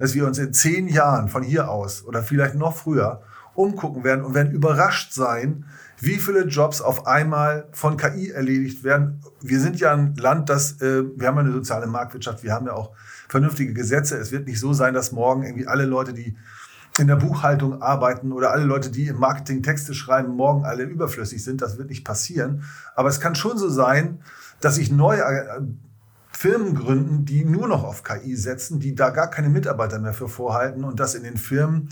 [0.01, 3.21] dass wir uns in zehn Jahren von hier aus oder vielleicht noch früher
[3.53, 5.65] umgucken werden und werden überrascht sein,
[5.99, 9.21] wie viele Jobs auf einmal von KI erledigt werden.
[9.41, 12.65] Wir sind ja ein Land, das, äh, wir haben ja eine soziale Marktwirtschaft, wir haben
[12.65, 12.95] ja auch
[13.29, 14.17] vernünftige Gesetze.
[14.17, 16.35] Es wird nicht so sein, dass morgen irgendwie alle Leute, die
[16.97, 21.43] in der Buchhaltung arbeiten oder alle Leute, die im Marketing Texte schreiben, morgen alle überflüssig
[21.43, 21.61] sind.
[21.61, 22.63] Das wird nicht passieren.
[22.95, 24.21] Aber es kann schon so sein,
[24.61, 25.23] dass sich neue
[26.41, 30.27] Firmen gründen, die nur noch auf KI setzen, die da gar keine Mitarbeiter mehr für
[30.27, 31.89] vorhalten und dass in den Firmen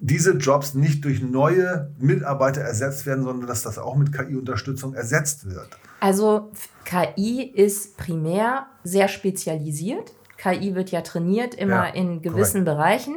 [0.00, 5.44] diese Jobs nicht durch neue Mitarbeiter ersetzt werden, sondern dass das auch mit KI-Unterstützung ersetzt
[5.44, 5.68] wird.
[6.00, 6.52] Also
[6.86, 10.14] KI ist primär sehr spezialisiert.
[10.38, 12.78] KI wird ja trainiert immer ja, in gewissen korrekt.
[12.78, 13.16] Bereichen.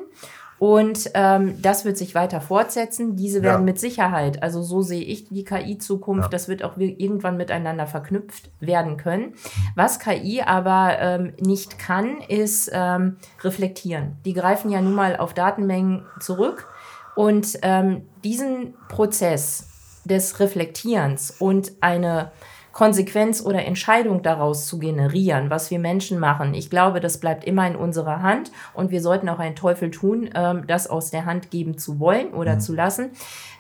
[0.58, 3.16] Und ähm, das wird sich weiter fortsetzen.
[3.16, 3.66] Diese werden ja.
[3.66, 6.30] mit Sicherheit, also so sehe ich die KI-Zukunft, ja.
[6.30, 9.34] das wird auch irgendwann miteinander verknüpft werden können.
[9.76, 14.18] Was KI aber ähm, nicht kann, ist ähm, reflektieren.
[14.24, 16.70] Die greifen ja nun mal auf Datenmengen zurück
[17.16, 19.68] und ähm, diesen Prozess
[20.06, 22.32] des Reflektierens und eine
[22.76, 26.54] Konsequenz oder Entscheidung daraus zu generieren, was wir Menschen machen.
[26.54, 30.30] Ich glaube, das bleibt immer in unserer Hand und wir sollten auch einen Teufel tun,
[30.36, 32.60] ähm, das aus der Hand geben zu wollen oder mhm.
[32.60, 33.12] zu lassen.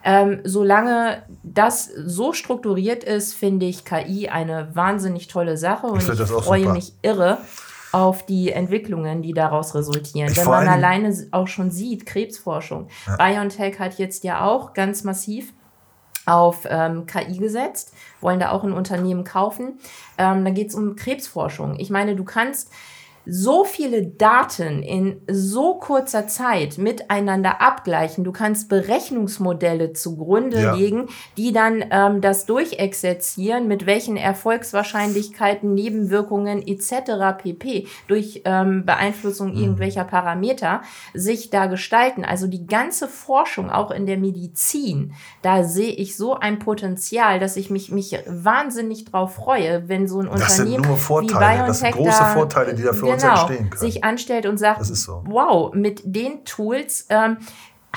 [0.03, 6.09] Ähm, solange das so strukturiert ist, finde ich KI eine wahnsinnig tolle Sache und ich,
[6.09, 6.73] ich freue super.
[6.73, 7.37] mich irre
[7.93, 10.29] auf die Entwicklungen, die daraus resultieren.
[10.29, 12.89] Ich Wenn man alleine auch schon sieht, Krebsforschung.
[13.07, 13.15] Ja.
[13.15, 15.53] BioNTech hat jetzt ja auch ganz massiv
[16.25, 19.79] auf ähm, KI gesetzt, wollen da auch ein Unternehmen kaufen.
[20.17, 21.75] Ähm, da geht es um Krebsforschung.
[21.79, 22.71] Ich meine, du kannst
[23.25, 28.23] so viele Daten in so kurzer Zeit miteinander abgleichen.
[28.23, 30.75] Du kannst Berechnungsmodelle zugrunde ja.
[30.75, 31.07] legen,
[31.37, 37.37] die dann ähm, das durchexerzieren, mit welchen Erfolgswahrscheinlichkeiten, Nebenwirkungen etc.
[37.37, 37.87] pp.
[38.07, 39.61] durch ähm, Beeinflussung mhm.
[39.61, 40.81] irgendwelcher Parameter
[41.13, 42.23] sich da gestalten.
[42.23, 47.57] Also die ganze Forschung, auch in der Medizin, da sehe ich so ein Potenzial, dass
[47.57, 51.67] ich mich, mich wahnsinnig drauf freue, wenn so ein das Unternehmen sind nur Vorteile.
[51.67, 53.79] das sind große da, Vorteile, die dafür uns genau, entstehen können.
[53.81, 55.23] sich anstellt und sagt, so.
[55.25, 57.37] wow, mit den Tools ähm,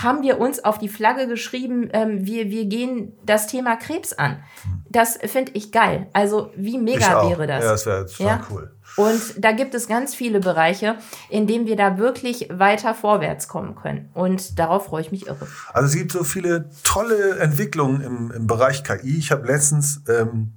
[0.02, 4.42] haben wir uns auf die Flagge geschrieben, ähm, wir, wir gehen das Thema Krebs an.
[4.90, 6.08] Das finde ich geil.
[6.12, 7.64] Also wie mega wäre das?
[7.64, 8.46] Ja, das wäre total ja?
[8.50, 8.72] cool.
[8.96, 10.96] Und da gibt es ganz viele Bereiche,
[11.28, 14.08] in denen wir da wirklich weiter vorwärts kommen können.
[14.14, 15.46] Und darauf freue ich mich irre.
[15.72, 19.18] Also es gibt so viele tolle Entwicklungen im, im Bereich KI.
[19.18, 20.52] Ich habe letztens ähm,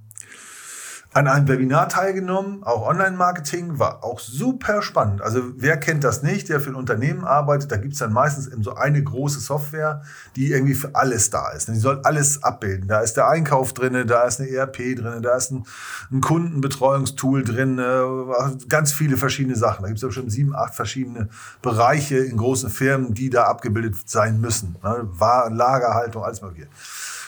[1.14, 5.22] an einem Webinar teilgenommen, auch Online-Marketing, war auch super spannend.
[5.22, 8.48] Also wer kennt das nicht, der für ein Unternehmen arbeitet, da gibt es dann meistens
[8.48, 10.04] eben so eine große Software,
[10.38, 11.68] die irgendwie für alles da ist.
[11.68, 12.88] Die soll alles abbilden.
[12.88, 15.66] Da ist der Einkauf drin, da ist eine ERP drin, da ist ein,
[16.12, 17.82] ein Kundenbetreuungstool drin,
[18.70, 19.82] ganz viele verschiedene Sachen.
[19.82, 21.28] Da gibt es ja bestimmt sieben, acht verschiedene
[21.62, 24.78] Bereiche in großen Firmen, die da abgebildet sein müssen.
[24.82, 25.10] Ne?
[25.20, 26.70] Lagerhaltung, alles mögliche.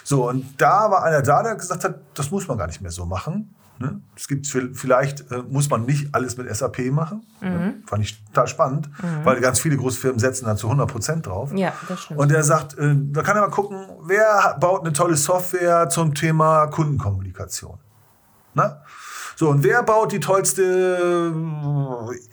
[0.05, 2.91] So, und da war einer da, der gesagt hat, das muss man gar nicht mehr
[2.91, 3.99] so machen Ne?
[4.15, 7.25] Es gibt vielleicht äh, muss man nicht alles mit SAP machen.
[7.41, 7.49] Mhm.
[7.49, 7.73] Ne?
[7.85, 9.25] Fand ich total spannend, mhm.
[9.25, 11.51] weil ganz viele große Firmen setzen da zu 100 Prozent drauf.
[11.53, 12.21] Ja, das stimmt.
[12.21, 16.13] Und er sagt, äh, da kann er mal gucken, wer baut eine tolle Software zum
[16.13, 17.77] Thema Kundenkommunikation.
[18.53, 18.81] Ne?
[19.35, 21.33] So, und wer baut die tollste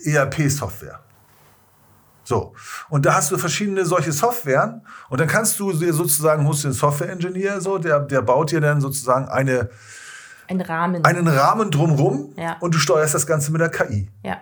[0.04, 1.00] äh, ERP-Software?
[2.22, 2.54] So.
[2.90, 6.68] Und da hast du verschiedene solche Softwaren und dann kannst du dir sozusagen, musst du
[6.68, 9.68] den Software-Engineer so, der, der baut dir dann sozusagen eine,
[10.50, 11.04] ein Rahmen.
[11.04, 12.56] Einen Rahmen drumrum ja.
[12.60, 14.08] und du steuerst das Ganze mit der KI.
[14.22, 14.38] Ja.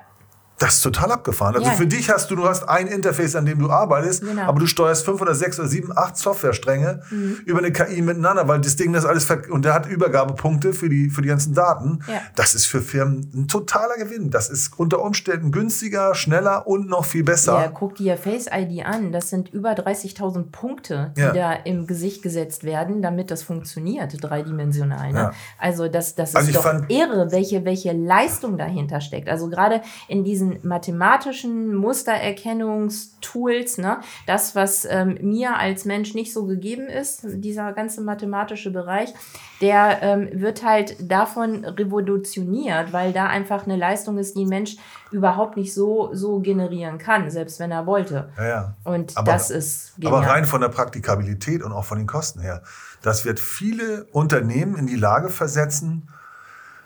[0.58, 1.54] Das ist total abgefahren.
[1.54, 1.74] Also ja.
[1.74, 4.42] für dich hast du, du hast ein Interface, an dem du arbeitest, genau.
[4.42, 7.38] aber du steuerst fünf oder sechs oder sieben, acht Softwarestränge mhm.
[7.44, 11.10] über eine KI miteinander, weil das Ding das alles und der hat Übergabepunkte für die
[11.10, 12.00] für die ganzen Daten.
[12.08, 12.20] Ja.
[12.34, 14.30] Das ist für Firmen ein totaler Gewinn.
[14.30, 17.60] Das ist unter Umständen günstiger, schneller und noch viel besser.
[17.60, 19.12] Ja, guck dir Face ID an.
[19.12, 21.32] Das sind über 30.000 Punkte, die ja.
[21.32, 25.12] da im Gesicht gesetzt werden, damit das funktioniert, dreidimensional.
[25.12, 25.30] Ne?
[25.58, 29.28] Also das, das also ist doch irre, welche welche Leistung dahinter steckt.
[29.28, 36.32] Also gerade in diesen diesen mathematischen Mustererkennungstools, ne, das, was ähm, mir als Mensch nicht
[36.32, 39.12] so gegeben ist, dieser ganze mathematische Bereich,
[39.60, 44.76] der ähm, wird halt davon revolutioniert, weil da einfach eine Leistung ist, die ein Mensch
[45.10, 48.28] überhaupt nicht so, so generieren kann, selbst wenn er wollte.
[48.36, 48.74] Ja, ja.
[48.84, 50.14] Und aber, das ist genial.
[50.14, 52.62] Aber rein von der Praktikabilität und auch von den Kosten her,
[53.02, 56.08] das wird viele Unternehmen in die Lage versetzen,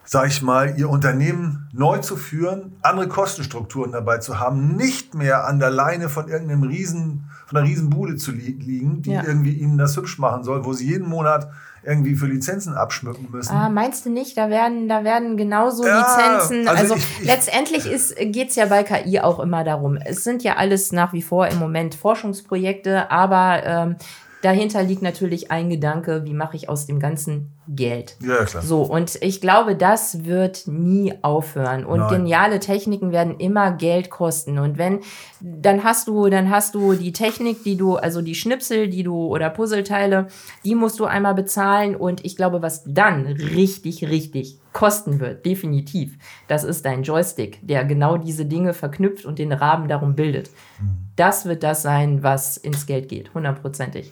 [0.05, 5.47] sag ich mal, ihr Unternehmen neu zu führen, andere Kostenstrukturen dabei zu haben, nicht mehr
[5.47, 9.23] an der Leine von irgendeinem Riesen, von einer Riesenbude zu li liegen, die ja.
[9.25, 11.49] irgendwie ihnen das hübsch machen soll, wo sie jeden Monat
[11.85, 13.53] irgendwie für Lizenzen abschmücken müssen.
[13.53, 14.37] Ah, meinst du nicht?
[14.37, 16.69] Da werden, da werden genauso ja, Lizenzen.
[16.69, 17.85] Also, also ich, ich, letztendlich
[18.33, 19.97] geht es ja bei KI auch immer darum.
[19.97, 23.97] Es sind ja alles nach wie vor im Moment Forschungsprojekte, aber ähm,
[24.42, 28.16] dahinter liegt natürlich ein Gedanke, wie mache ich aus dem ganzen Geld.
[28.20, 28.62] Ja, klar.
[28.62, 31.87] So, und ich glaube, das wird nie aufhören.
[31.87, 32.09] Und Nein.
[32.11, 34.59] geniale Techniken werden immer Geld kosten.
[34.59, 35.00] Und wenn,
[35.40, 39.26] dann hast du, dann hast du die Technik, die du, also die Schnipsel, die du
[39.26, 40.26] oder Puzzleteile,
[40.64, 41.94] die musst du einmal bezahlen.
[41.94, 47.85] Und ich glaube, was dann richtig, richtig kosten wird, definitiv, das ist dein Joystick, der
[47.85, 50.50] genau diese Dinge verknüpft und den Rahmen darum bildet.
[50.81, 51.02] Mhm.
[51.14, 54.11] Das wird das sein, was ins Geld geht, hundertprozentig.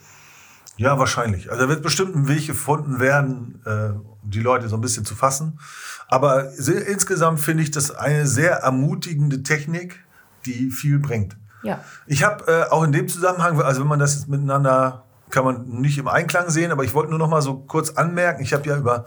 [0.81, 1.51] Ja, wahrscheinlich.
[1.51, 3.91] Also da wird bestimmt ein Weg gefunden werden, äh,
[4.23, 5.61] die Leute so ein bisschen zu fassen.
[6.09, 10.03] Aber sehr, insgesamt finde ich das eine sehr ermutigende Technik,
[10.47, 11.37] die viel bringt.
[11.63, 11.85] Ja.
[12.07, 15.69] Ich habe äh, auch in dem Zusammenhang, also wenn man das jetzt miteinander, kann man
[15.69, 18.67] nicht im Einklang sehen, aber ich wollte nur noch mal so kurz anmerken, ich habe
[18.67, 19.05] ja über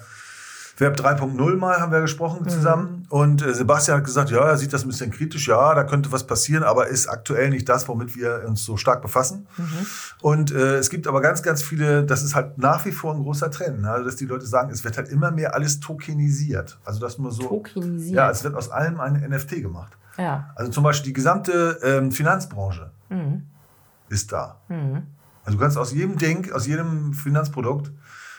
[0.78, 2.50] Web 3.0 mal haben wir gesprochen mhm.
[2.50, 3.08] zusammen.
[3.10, 6.12] Und äh, Sebastian hat gesagt, ja, er sieht das ein bisschen kritisch, ja, da könnte
[6.12, 9.48] was passieren, aber ist aktuell nicht das, womit wir uns so stark befassen.
[9.58, 9.86] Mhm.
[10.22, 13.22] Und äh, es gibt aber ganz, ganz viele, das ist halt nach wie vor ein
[13.22, 13.92] großer Trend, ne?
[13.92, 16.80] also dass die Leute sagen, es wird halt immer mehr alles tokenisiert.
[16.86, 17.44] Also das nur so.
[17.44, 18.16] Tokenisiert.
[18.16, 19.96] Ja, es wird aus allem ein NFT gemacht.
[20.18, 20.52] Ja.
[20.56, 23.44] Also zum Beispiel die gesamte ähm, Finanzbranche mhm.
[24.10, 24.60] ist da.
[24.70, 25.04] Mhm.
[25.46, 27.92] Also du kannst aus jedem Ding, aus jedem Finanzprodukt,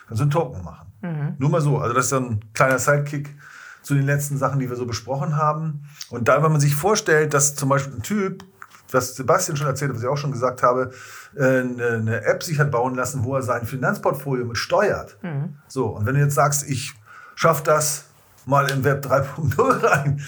[0.06, 0.83] kannst du einen Token machen.
[1.04, 1.34] Mhm.
[1.38, 1.78] Nur mal so.
[1.78, 3.36] Also das ist dann ein kleiner Sidekick
[3.82, 5.84] zu den letzten Sachen, die wir so besprochen haben.
[6.08, 8.44] Und dann, wenn man sich vorstellt, dass zum Beispiel ein Typ,
[8.90, 10.92] was Sebastian schon erzählt hat, was ich auch schon gesagt habe,
[11.36, 15.18] äh, eine App sich hat bauen lassen, wo er sein Finanzportfolio mit steuert.
[15.22, 15.56] Mhm.
[15.68, 16.94] So, und wenn du jetzt sagst, ich
[17.34, 18.06] schaffe das
[18.46, 20.20] mal im Web 3.0 rein,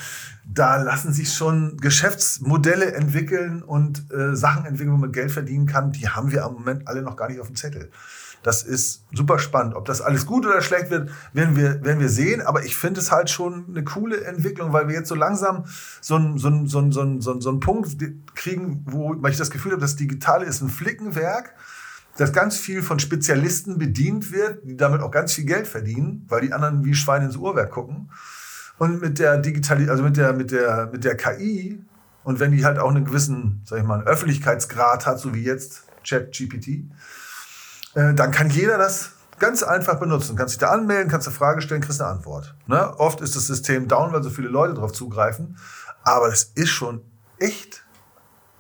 [0.45, 5.93] da lassen sich schon Geschäftsmodelle entwickeln und äh, Sachen entwickeln, wo man Geld verdienen kann.
[5.93, 7.91] Die haben wir am Moment alle noch gar nicht auf dem Zettel.
[8.47, 9.75] Das ist super spannend.
[9.75, 12.43] Ob das alles gut oder schlecht wird, werden wir, werden wir sehen.
[12.43, 15.65] Aber ich finde es halt schon eine coole Entwicklung, weil wir jetzt so langsam
[16.01, 17.97] so einen so ein, so so so Punkt
[18.37, 21.55] kriegen, wo ich das Gefühl habe, das Digitale ist ein Flickenwerk
[22.17, 26.41] dass ganz viel von Spezialisten bedient wird, die damit auch ganz viel Geld verdienen, weil
[26.41, 28.11] die anderen wie Schweine ins Uhrwerk gucken.
[28.79, 31.85] Und mit der Digitalisierung, also mit der, mit der, mit der KI
[32.25, 35.85] und wenn die halt auch einen gewissen, sag ich mal, Öffentlichkeitsgrad hat, so wie jetzt
[36.09, 36.85] ChatGPT,
[37.97, 40.37] äh, dann kann jeder das ganz einfach benutzen.
[40.37, 42.55] Kannst dich da anmelden, kannst eine Frage stellen, kriegst eine Antwort.
[42.67, 42.95] Ne?
[42.99, 45.59] Oft ist das System down, weil so viele Leute darauf zugreifen.
[46.05, 47.01] Aber das ist schon
[47.39, 47.85] echt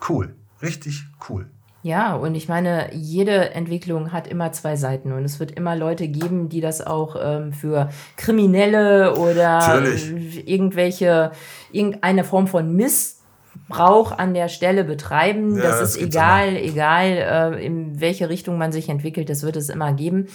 [0.08, 0.34] cool.
[0.62, 1.46] Richtig cool.
[1.82, 6.08] Ja, und ich meine, jede Entwicklung hat immer zwei Seiten und es wird immer Leute
[6.08, 10.48] geben, die das auch ähm, für Kriminelle oder Natürlich.
[10.48, 11.30] irgendwelche,
[11.70, 12.74] irgendeine Form von
[13.68, 15.56] Missbrauch an der Stelle betreiben.
[15.56, 19.56] Ja, das, das ist egal, egal äh, in welche Richtung man sich entwickelt, das wird
[19.56, 20.28] es immer geben.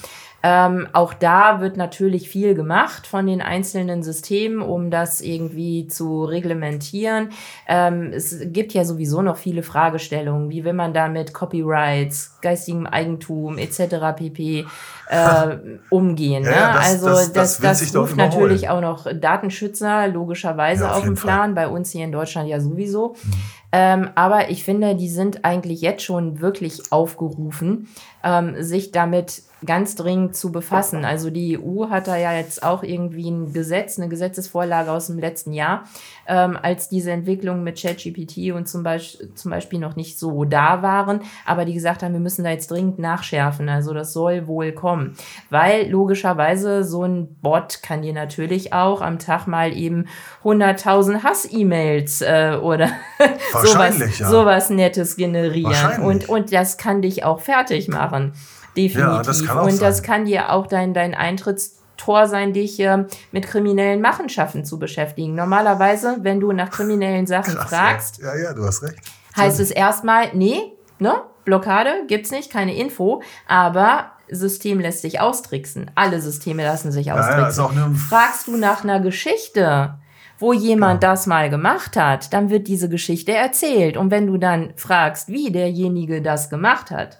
[0.43, 6.23] Ähm, auch da wird natürlich viel gemacht von den einzelnen Systemen, um das irgendwie zu
[6.23, 7.29] reglementieren.
[7.67, 12.87] Ähm, es gibt ja sowieso noch viele Fragestellungen, wie will man da mit Copyrights, geistigem
[12.87, 14.15] Eigentum etc.
[14.15, 14.65] pp.
[15.09, 15.57] Äh,
[15.89, 16.43] umgehen.
[16.43, 16.51] Ne?
[16.51, 20.97] Ja, das, also das, das, das, das ruft natürlich auch noch Datenschützer logischerweise ja, auf,
[20.97, 21.53] auf den Plan, Fall.
[21.53, 23.15] bei uns hier in Deutschland ja sowieso.
[23.23, 23.31] Mhm.
[23.73, 27.87] Ähm, aber ich finde, die sind eigentlich jetzt schon wirklich aufgerufen,
[28.23, 31.05] ähm, sich damit ganz dringend zu befassen.
[31.05, 35.19] Also die EU hat da ja jetzt auch irgendwie ein Gesetz, eine Gesetzesvorlage aus dem
[35.19, 35.83] letzten Jahr,
[36.27, 40.81] ähm, als diese Entwicklungen mit ChatGPT und zum Beispiel, zum Beispiel noch nicht so da
[40.81, 43.69] waren, aber die gesagt haben, wir müssen da jetzt dringend nachschärfen.
[43.69, 45.15] Also das soll wohl kommen.
[45.49, 50.07] Weil logischerweise so ein Bot kann dir natürlich auch am Tag mal eben
[50.43, 52.89] 100.000 Hass-E-Mails äh, oder
[53.61, 54.27] sowas, ja.
[54.29, 56.01] sowas Nettes generieren.
[56.01, 58.33] Und, und das kann dich auch fertig machen.
[58.75, 58.99] Definitiv.
[58.99, 59.79] Ja, das kann auch Und sein.
[59.79, 65.35] das kann dir auch dein, dein Eintrittstor sein, dich äh, mit kriminellen Machenschaften zu beschäftigen.
[65.35, 68.35] Normalerweise, wenn du nach kriminellen Sachen Krass, fragst, ja.
[68.35, 68.99] ja, ja, du hast recht.
[69.35, 71.21] Heißt es erstmal, nee, ne?
[71.43, 75.91] Blockade gibt's nicht, keine Info, aber System lässt sich austricksen.
[75.95, 77.65] Alle Systeme lassen sich austricksen.
[77.75, 79.95] Ja, ja, Fragst du nach einer Geschichte,
[80.39, 81.11] wo jemand ja.
[81.11, 83.97] das mal gemacht hat, dann wird diese Geschichte erzählt.
[83.97, 87.19] Und wenn du dann fragst, wie derjenige das gemacht hat,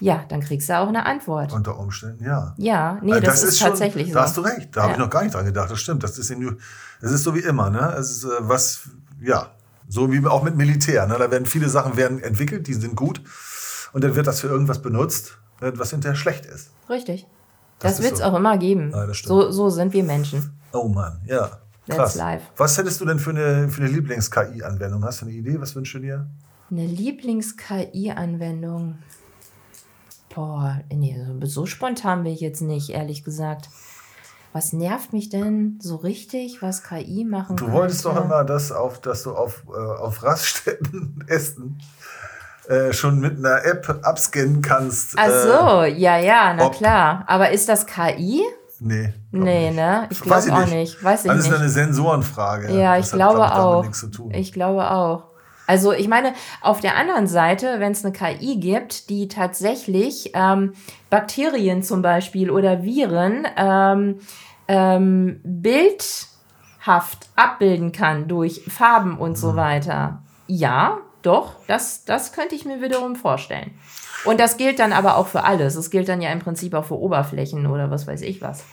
[0.00, 1.52] ja, dann kriegst du auch eine Antwort.
[1.52, 2.54] Unter Umständen, ja.
[2.58, 4.18] Ja, nee, also das, das, ist, tatsächlich schon, so.
[4.18, 4.82] Da hast du recht, da ja.
[4.84, 5.70] habe ich noch gar nicht dran gedacht.
[5.70, 6.02] Das stimmt.
[6.02, 6.58] Das ist, in,
[7.00, 7.94] das ist so wie immer, ne?
[7.98, 8.88] Es ist äh, was,
[9.20, 9.50] ja,
[9.88, 11.06] so wie auch mit Militär.
[11.06, 11.16] Ne?
[11.18, 13.22] Da werden viele Sachen werden entwickelt, die sind gut.
[13.92, 16.70] Und dann wird das für irgendwas benutzt, was hinterher schlecht ist.
[16.90, 17.26] Richtig.
[17.78, 18.24] Das, das wird es so.
[18.24, 18.90] auch immer geben.
[18.92, 20.58] Ja, so, so sind wir Menschen.
[20.72, 21.50] Oh Mann, ja.
[21.88, 22.14] Krass.
[22.14, 22.42] That's life.
[22.56, 25.04] Was hättest du denn für eine, für eine Lieblings-KI-Anwendung?
[25.04, 25.60] Hast du eine Idee?
[25.60, 26.26] Was wünschst du dir?
[26.68, 28.98] Eine Lieblings-KI-Anwendung.
[30.36, 33.70] Boah, nee, so spontan bin ich jetzt nicht, ehrlich gesagt.
[34.52, 38.18] Was nervt mich denn so richtig, was KI machen Du wolltest könnte?
[38.18, 41.80] doch immer, das auf, dass du auf, äh, auf Raststätten essen
[42.68, 45.14] äh, schon mit einer App abscannen kannst.
[45.16, 47.24] Ach so, äh, ja, ja, na klar.
[47.26, 48.42] Aber ist das KI?
[48.78, 49.14] Nee.
[49.30, 49.76] Nee, nicht.
[49.76, 50.06] ne?
[50.10, 51.02] Ich glaube auch nicht.
[51.02, 51.54] Weiß ich Alles nicht.
[51.54, 52.78] ist eine Sensorenfrage.
[52.78, 53.86] Ja, ich glaube auch.
[54.32, 55.24] Ich glaube auch.
[55.66, 60.74] Also ich meine, auf der anderen Seite, wenn es eine KI gibt, die tatsächlich ähm,
[61.10, 64.20] Bakterien zum Beispiel oder Viren ähm,
[64.68, 69.56] ähm, bildhaft abbilden kann durch Farben und so mhm.
[69.56, 73.72] weiter, ja, doch, das, das könnte ich mir wiederum vorstellen.
[74.24, 75.74] Und das gilt dann aber auch für alles.
[75.74, 78.64] Es gilt dann ja im Prinzip auch für Oberflächen oder was weiß ich was.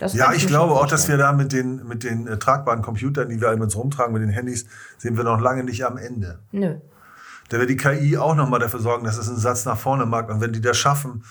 [0.00, 3.28] Das ja, ich glaube auch, dass wir da mit den, mit den äh, tragbaren Computern,
[3.28, 4.64] die wir alle mit uns rumtragen, mit den Handys,
[4.96, 6.38] sind wir noch lange nicht am Ende.
[6.52, 6.76] Nö.
[7.50, 10.30] Da wird die KI auch nochmal dafür sorgen, dass es einen Satz nach vorne macht.
[10.30, 11.22] Und wenn die das schaffen,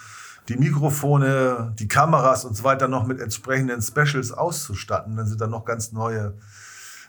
[0.49, 5.47] die Mikrofone, die Kameras und so weiter noch mit entsprechenden Specials auszustatten, dann sind da
[5.47, 6.35] noch ganz neue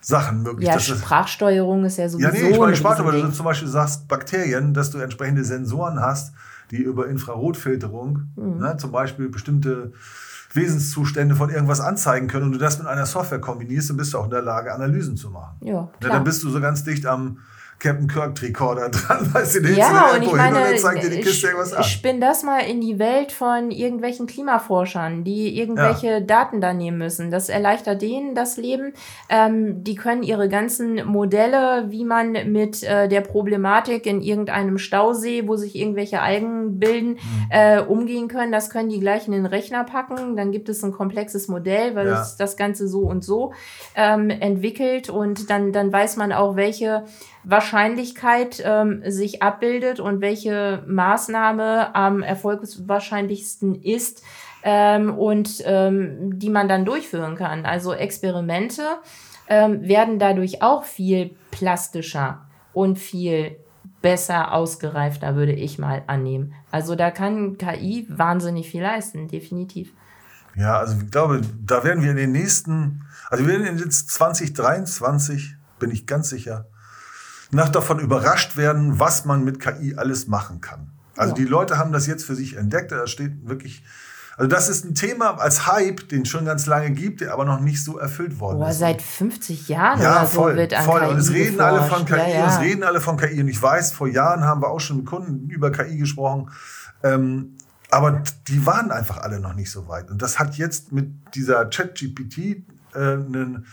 [0.01, 0.67] Sachen möglich.
[0.67, 4.07] Ja, Sprachsteuerung ist ja sowieso Ja, nee, ich meine Sprach, weil du zum Beispiel sagst
[4.07, 6.33] Bakterien, dass du entsprechende Sensoren hast,
[6.71, 8.57] die über Infrarotfilterung mhm.
[8.57, 9.91] ne, zum Beispiel bestimmte
[10.53, 14.17] Wesenszustände von irgendwas anzeigen können und du das mit einer Software kombinierst, dann bist du
[14.17, 15.57] auch in der Lage, Analysen zu machen.
[15.61, 15.91] Ja, klar.
[16.03, 17.37] Ja, dann bist du so ganz dicht am
[17.81, 21.47] Captain Kirk Tricorder dran, weißt du, den ja, und ich meine, zeigt dir die Kiste
[21.47, 21.83] irgendwas an.
[21.83, 26.19] Spinn das mal in die Welt von irgendwelchen Klimaforschern, die irgendwelche ja.
[26.19, 27.31] Daten da nehmen müssen.
[27.31, 28.93] Das erleichtert denen das Leben.
[29.29, 35.47] Ähm, die können ihre ganzen Modelle, wie man mit äh, der Problematik in irgendeinem Stausee,
[35.47, 37.17] wo sich irgendwelche Algen bilden, mhm.
[37.49, 38.51] äh, umgehen können.
[38.51, 40.35] Das können die gleich in den Rechner packen.
[40.35, 42.21] Dann gibt es ein komplexes Modell, weil ja.
[42.21, 43.53] es das Ganze so und so
[43.95, 47.05] ähm, entwickelt und dann, dann weiß man auch, welche
[47.43, 54.23] Wahrscheinlichkeit ähm, sich abbildet und welche Maßnahme am erfolgswahrscheinlichsten ist
[54.63, 57.65] ähm, und ähm, die man dann durchführen kann.
[57.65, 58.83] Also Experimente
[59.47, 63.57] ähm, werden dadurch auch viel plastischer und viel
[64.01, 66.53] besser ausgereifter, würde ich mal annehmen.
[66.71, 69.93] Also da kann KI wahnsinnig viel leisten, definitiv.
[70.55, 75.55] Ja, also ich glaube, da werden wir in den nächsten, also wir werden jetzt 2023,
[75.79, 76.65] bin ich ganz sicher,
[77.51, 80.91] nach davon überrascht werden, was man mit KI alles machen kann.
[81.15, 81.35] Also ja.
[81.35, 82.91] die Leute haben das jetzt für sich entdeckt.
[82.91, 83.83] Da steht wirklich,
[84.37, 87.45] also das ist ein Thema als Hype, den es schon ganz lange gibt, der aber
[87.45, 88.79] noch nicht so erfüllt worden Boah, ist.
[88.79, 91.01] Seit 50 Jahren ja, oder so voll, wird an voll.
[91.01, 91.79] KI Und es reden geforscht.
[91.79, 92.47] alle von KI, ja, ja.
[92.47, 93.41] es reden alle von KI.
[93.41, 96.49] Und ich weiß, vor Jahren haben wir auch schon mit Kunden über KI gesprochen.
[97.03, 97.57] Ähm,
[97.89, 100.09] aber die waren einfach alle noch nicht so weit.
[100.09, 103.67] Und das hat jetzt mit dieser ChatGPT äh, einen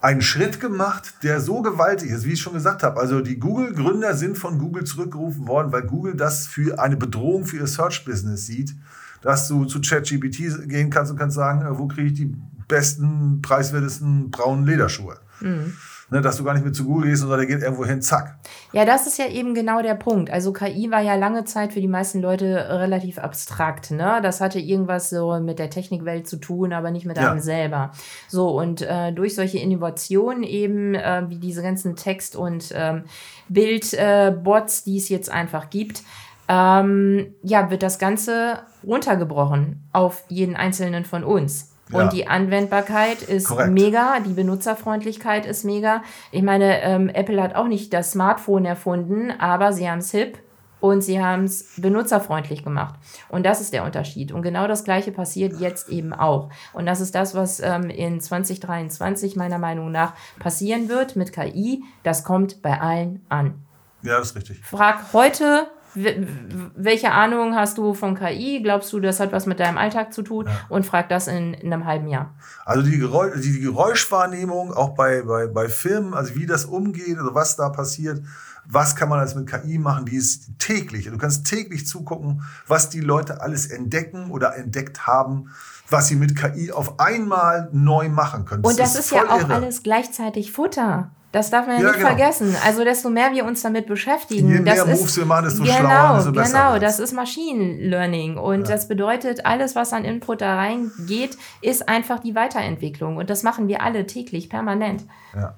[0.00, 2.98] einen Schritt gemacht, der so gewaltig ist, wie ich schon gesagt habe.
[2.98, 7.58] Also die Google-Gründer sind von Google zurückgerufen worden, weil Google das für eine Bedrohung für
[7.58, 8.74] ihr Search-Business sieht,
[9.20, 12.34] dass du zu ChatGPT gehen kannst und kannst sagen, äh, wo kriege ich die
[12.68, 15.18] besten, preiswertesten braunen Lederschuhe.
[15.40, 15.74] Mhm
[16.10, 18.38] ne, dass du gar nicht mehr zu Google gehst, sondern der geht irgendwo hin, zack.
[18.72, 20.30] Ja, das ist ja eben genau der Punkt.
[20.30, 23.90] Also KI war ja lange Zeit für die meisten Leute relativ abstrakt.
[23.90, 24.20] Ne?
[24.22, 27.30] Das hatte irgendwas so mit der Technikwelt zu tun, aber nicht mit ja.
[27.30, 27.92] einem selber.
[28.28, 33.04] So, und äh, durch solche Innovationen eben, äh, wie diese ganzen Text- und ähm,
[33.48, 36.02] Bildbots, äh, die es jetzt einfach gibt,
[36.48, 41.69] ähm, ja, wird das Ganze runtergebrochen auf jeden einzelnen von uns.
[41.92, 42.08] Und ja.
[42.08, 43.72] die Anwendbarkeit ist Korrekt.
[43.72, 46.02] mega, die Benutzerfreundlichkeit ist mega.
[46.30, 50.38] Ich meine, ähm, Apple hat auch nicht das Smartphone erfunden, aber sie haben es hip
[50.80, 52.94] und sie haben es benutzerfreundlich gemacht.
[53.28, 54.32] Und das ist der Unterschied.
[54.32, 56.48] Und genau das Gleiche passiert jetzt eben auch.
[56.72, 61.84] Und das ist das, was ähm, in 2023 meiner Meinung nach passieren wird mit KI.
[62.02, 63.62] Das kommt bei allen an.
[64.02, 64.64] Ja, das ist richtig.
[64.64, 68.60] Frag heute welche Ahnung hast du von KI?
[68.62, 70.46] Glaubst du, das hat was mit deinem Alltag zu tun?
[70.46, 70.52] Ja.
[70.68, 72.34] Und frag das in, in einem halben Jahr.
[72.64, 77.34] Also die, Geräusch, die Geräuschwahrnehmung, auch bei, bei, bei Filmen, also wie das umgeht, also
[77.34, 78.22] was da passiert,
[78.66, 81.06] was kann man alles mit KI machen, die ist täglich.
[81.06, 85.50] Du kannst täglich zugucken, was die Leute alles entdecken oder entdeckt haben,
[85.88, 88.62] was sie mit KI auf einmal neu machen können.
[88.62, 89.54] Das Und das ist, ist ja auch irre.
[89.54, 91.10] alles gleichzeitig Futter.
[91.32, 92.08] Das darf man ja, ja nicht genau.
[92.08, 92.56] vergessen.
[92.64, 95.78] Also desto mehr wir uns damit beschäftigen, Je mehr das Moves wir machen, desto genau,
[95.78, 96.52] schlauer, desto besser.
[96.52, 98.74] Genau, das ist Machine Learning und ja.
[98.74, 103.68] das bedeutet, alles, was an Input da reingeht, ist einfach die Weiterentwicklung und das machen
[103.68, 105.04] wir alle täglich, permanent.
[105.34, 105.54] Ja.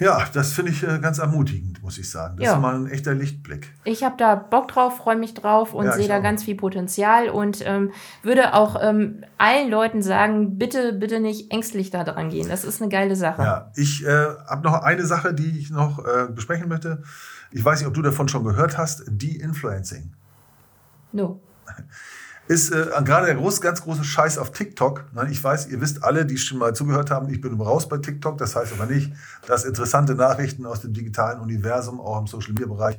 [0.00, 2.38] Ja, das finde ich äh, ganz ermutigend, muss ich sagen.
[2.38, 2.54] Das ja.
[2.54, 3.68] ist mal ein echter Lichtblick.
[3.84, 6.22] Ich habe da Bock drauf, freue mich drauf und ja, sehe da auch.
[6.22, 11.90] ganz viel Potenzial und ähm, würde auch ähm, allen Leuten sagen, bitte, bitte nicht ängstlich
[11.90, 12.48] da dran gehen.
[12.48, 13.42] Das ist eine geile Sache.
[13.42, 14.08] Ja, ich äh,
[14.48, 17.02] habe noch eine Sache, die ich noch äh, besprechen möchte.
[17.50, 19.04] Ich weiß nicht, ob du davon schon gehört hast.
[19.06, 20.14] De-Influencing.
[21.12, 21.40] No.
[22.50, 25.04] ist äh, gerade der groß, ganz große Scheiß auf TikTok.
[25.14, 25.28] Ne?
[25.30, 28.38] Ich weiß, ihr wisst alle, die schon mal zugehört haben, ich bin raus bei TikTok.
[28.38, 29.12] Das heißt aber nicht,
[29.46, 32.98] dass interessante Nachrichten aus dem digitalen Universum, auch im Social Media Bereich,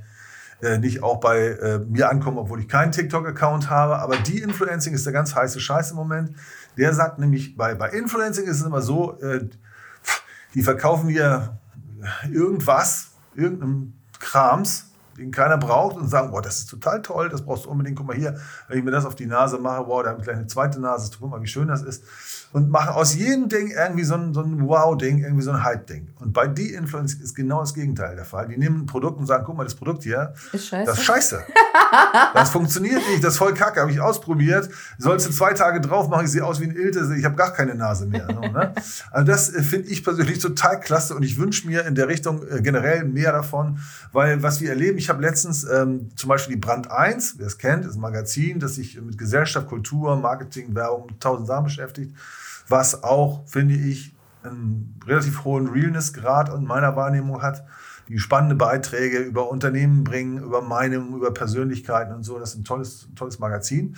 [0.62, 4.00] äh, nicht auch bei äh, mir ankommen, obwohl ich keinen TikTok-Account habe.
[4.00, 6.32] Aber die Influencing ist der ganz heiße Scheiß im Moment.
[6.78, 9.50] Der sagt nämlich, bei, bei Influencing ist es immer so, äh,
[10.54, 11.60] die verkaufen dir
[12.32, 17.66] irgendwas, irgendeinem Krams, den keiner braucht und sagen, boah, das ist total toll, das brauchst
[17.66, 20.10] du unbedingt, guck mal hier, wenn ich mir das auf die Nase mache, wow, da
[20.10, 22.04] habe ich gleich eine zweite Nase, guck mal, wie schön das ist.
[22.54, 26.10] Und machen aus jedem Ding irgendwie so ein, so ein Wow-Ding, irgendwie so ein Hype-Ding.
[26.20, 28.50] Und bei De-Influence ist genau das Gegenteil der Fall.
[28.50, 30.86] Die nehmen ein Produkt und sagen, guck mal, das Produkt hier, ist scheiße.
[30.86, 31.44] das ist scheiße.
[32.34, 34.70] das funktioniert nicht, das ist voll kacke, habe ich ausprobiert.
[34.98, 37.54] Sollst du zwei Tage drauf machen, ich sehe aus wie ein Ilte, ich habe gar
[37.54, 38.28] keine Nase mehr.
[38.28, 38.74] ne?
[39.12, 42.46] Also das äh, finde ich persönlich total klasse und ich wünsche mir in der Richtung
[42.48, 43.80] äh, generell mehr davon,
[44.12, 47.58] weil was wir erleben, ich habe letztens ähm, zum Beispiel die Brand 1, wer es
[47.58, 52.16] kennt, ist ein Magazin, das sich mit Gesellschaft, Kultur, Marketing, Werbung, tausend Sachen beschäftigt,
[52.68, 57.64] was auch, finde ich, einen relativ hohen Realness-Grad in meiner Wahrnehmung hat,
[58.08, 62.40] die spannende Beiträge über Unternehmen bringen, über Meinungen, über Persönlichkeiten und so.
[62.40, 63.96] Das ist ein tolles, tolles Magazin.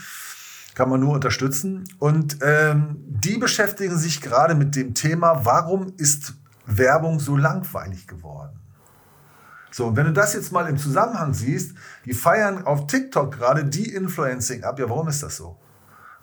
[0.76, 1.86] Kann man nur unterstützen.
[2.00, 6.34] Und ähm, die beschäftigen sich gerade mit dem Thema, warum ist
[6.66, 8.60] Werbung so langweilig geworden?
[9.74, 13.66] So, und wenn du das jetzt mal im Zusammenhang siehst, die feiern auf TikTok gerade
[13.66, 14.78] die Influencing ab.
[14.78, 15.58] Ja, warum ist das so?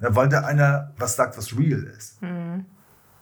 [0.01, 2.23] Ja, weil da einer was sagt, was real ist.
[2.23, 2.65] Mhm.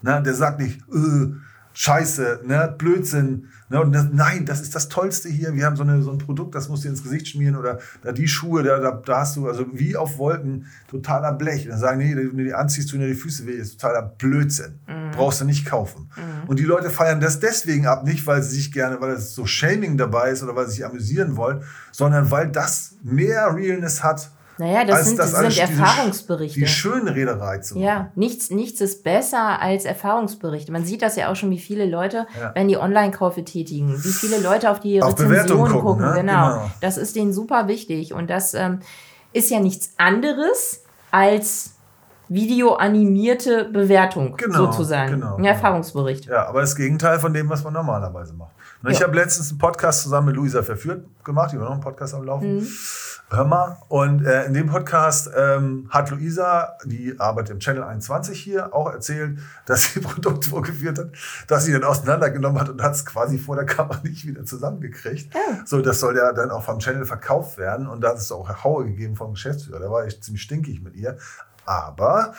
[0.03, 1.33] Na, der sagt nicht, äh,
[1.81, 3.51] Scheiße, ne, Blödsinn.
[3.69, 5.55] Ne, und das, nein, das ist das Tollste hier.
[5.55, 8.11] Wir haben so, eine, so ein Produkt, das musst du ins Gesicht schmieren oder da
[8.11, 11.67] die Schuhe, da, da, da hast du, also wie auf Wolken, totaler Blech.
[11.67, 14.03] Und dann sagen, nee, wenn du die anziehst, tun dir die Füße weh, ist totaler
[14.03, 14.81] Blödsinn.
[14.89, 15.13] Mhm.
[15.13, 16.11] Brauchst du nicht kaufen.
[16.17, 16.49] Mhm.
[16.49, 19.47] Und die Leute feiern das deswegen ab, nicht weil sie sich gerne, weil es so
[19.47, 21.63] Shaming dabei ist oder weil sie sich amüsieren wollen,
[21.93, 26.59] sondern weil das mehr Realness hat naja, das sind, das sind Erfahrungsberichte.
[26.59, 27.85] Die schöne Rederei zu machen.
[27.85, 30.73] Ja, nichts, nichts ist besser als Erfahrungsberichte.
[30.73, 32.53] Man sieht das ja auch schon, wie viele Leute, ja.
[32.55, 35.81] wenn die Online-Käufe tätigen, wie viele Leute auf die auf Rezensionen gucken.
[35.81, 36.05] gucken.
[36.05, 36.15] Ne?
[36.17, 36.55] Genau.
[36.55, 36.71] genau.
[36.81, 38.13] Das ist denen super wichtig.
[38.13, 38.81] Und das ähm,
[39.33, 41.75] ist ja nichts anderes als
[42.29, 45.13] videoanimierte Bewertung genau, sozusagen.
[45.13, 46.27] Genau, ein Erfahrungsbericht.
[46.27, 48.53] Ja, aber das Gegenteil von dem, was man normalerweise macht.
[48.83, 51.81] Und ich habe letztens einen Podcast zusammen mit Luisa Verführt gemacht, die war noch einen
[51.81, 52.57] Podcast am Laufen.
[52.57, 52.69] Mhm.
[53.31, 53.77] Hör mal.
[53.89, 58.91] Und äh, in dem Podcast ähm, hat Luisa, die arbeitet im Channel 21 hier, auch
[58.91, 61.11] erzählt, dass sie Produkte vorgeführt hat,
[61.47, 65.35] dass sie dann auseinandergenommen hat und hat es quasi vor der Kamera nicht wieder zusammengekriegt.
[65.35, 65.63] Ja.
[65.67, 67.87] So, das soll ja dann auch vom Channel verkauft werden.
[67.87, 69.79] Und da hat es auch Haue gegeben vom Geschäftsführer.
[69.79, 71.19] Da war ich ziemlich stinkig mit ihr.
[71.67, 72.33] Aber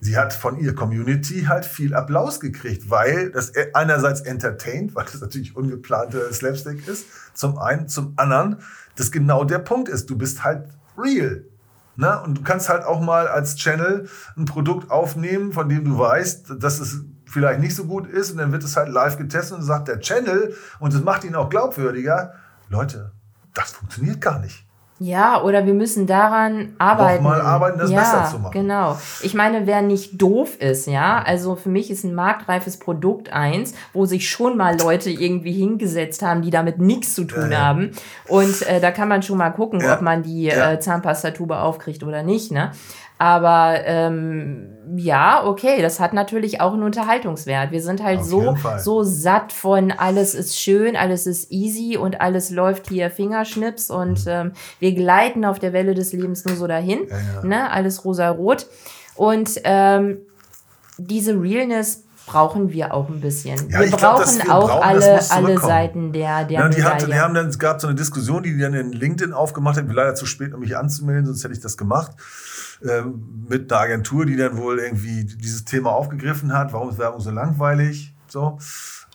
[0.00, 5.06] sie hat von ihrer Community halt viel Applaus gekriegt, weil das e-, einerseits entertaint, weil
[5.06, 8.58] das natürlich ungeplante Slapstick ist, zum einen, zum anderen
[8.96, 10.10] das genau der Punkt ist.
[10.10, 10.68] Du bist halt
[10.98, 11.44] real.
[11.96, 12.20] Ne?
[12.22, 16.54] Und du kannst halt auch mal als Channel ein Produkt aufnehmen, von dem du weißt,
[16.58, 19.64] dass es vielleicht nicht so gut ist und dann wird es halt live getestet und
[19.64, 22.34] sagt der Channel und das macht ihn auch glaubwürdiger.
[22.68, 23.12] Leute,
[23.54, 24.65] das funktioniert gar nicht.
[24.98, 27.22] Ja, oder wir müssen daran arbeiten.
[27.22, 28.52] Noch mal arbeiten, das ja, besser zu machen.
[28.52, 28.98] Genau.
[29.22, 33.74] Ich meine, wer nicht doof ist, ja, also für mich ist ein marktreifes Produkt eins,
[33.92, 37.90] wo sich schon mal Leute irgendwie hingesetzt haben, die damit nichts zu tun ja, haben.
[38.26, 39.94] Und äh, da kann man schon mal gucken, ja.
[39.94, 42.70] ob man die äh, Zahnpastatube aufkriegt oder nicht, ne?
[43.18, 47.70] Aber ähm, ja, okay, das hat natürlich auch einen Unterhaltungswert.
[47.70, 52.50] Wir sind halt so, so satt von alles ist schön, alles ist easy und alles
[52.50, 54.30] läuft hier Fingerschnips und mhm.
[54.32, 57.06] ähm, wir gleiten auf der Welle des Lebens nur so dahin.
[57.08, 57.46] Ja, ja.
[57.46, 57.70] Ne?
[57.70, 58.66] Alles rosa-rot.
[59.14, 60.18] Und ähm,
[60.98, 63.70] diese Realness brauchen wir auch ein bisschen.
[63.70, 67.06] Ja, wir brauchen glaub, wir auch brauchen, alle, alle Seiten der, der ja, die, hatte,
[67.06, 69.84] die haben dann, es gab so eine Diskussion, die die dann in LinkedIn aufgemacht haben.
[69.84, 72.12] Ich bin leider zu spät, um mich anzumelden, sonst hätte ich das gemacht.
[72.84, 76.72] Ähm, mit einer Agentur, die dann wohl irgendwie dieses Thema aufgegriffen hat.
[76.72, 78.14] Warum ist Werbung so langweilig?
[78.28, 78.58] So.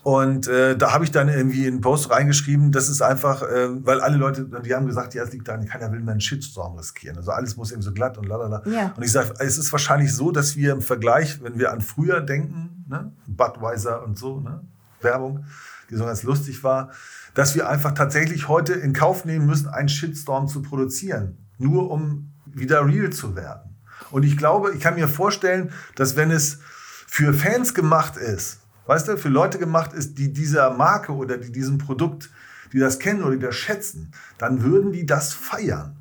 [0.03, 3.86] Und äh, da habe ich dann irgendwie in einen Post reingeschrieben, das ist einfach, äh,
[3.86, 6.76] weil alle Leute, die haben gesagt, ja, es liegt daran, keiner will mehr einen Shitstorm
[6.76, 7.18] riskieren.
[7.18, 8.64] Also alles muss eben so glatt und lalala.
[8.66, 8.93] Ja.
[8.97, 12.20] Und ich sage, es ist wahrscheinlich so, dass wir im Vergleich, wenn wir an früher
[12.22, 14.62] denken, ne, Budweiser und so, ne,
[15.01, 15.45] Werbung,
[15.91, 16.89] die so ganz lustig war,
[17.36, 21.38] dass wir einfach tatsächlich heute in Kauf nehmen müssen, einen Shitstorm zu produzieren.
[21.59, 23.78] Nur um wieder real zu werden.
[24.12, 26.60] Und ich glaube, ich kann mir vorstellen, dass wenn es
[27.08, 31.52] für Fans gemacht ist, weißt du, für Leute gemacht ist, die dieser Marke oder die
[31.52, 32.30] diesem Produkt,
[32.74, 36.01] die das kennen oder die das schätzen, dann würden die das feiern.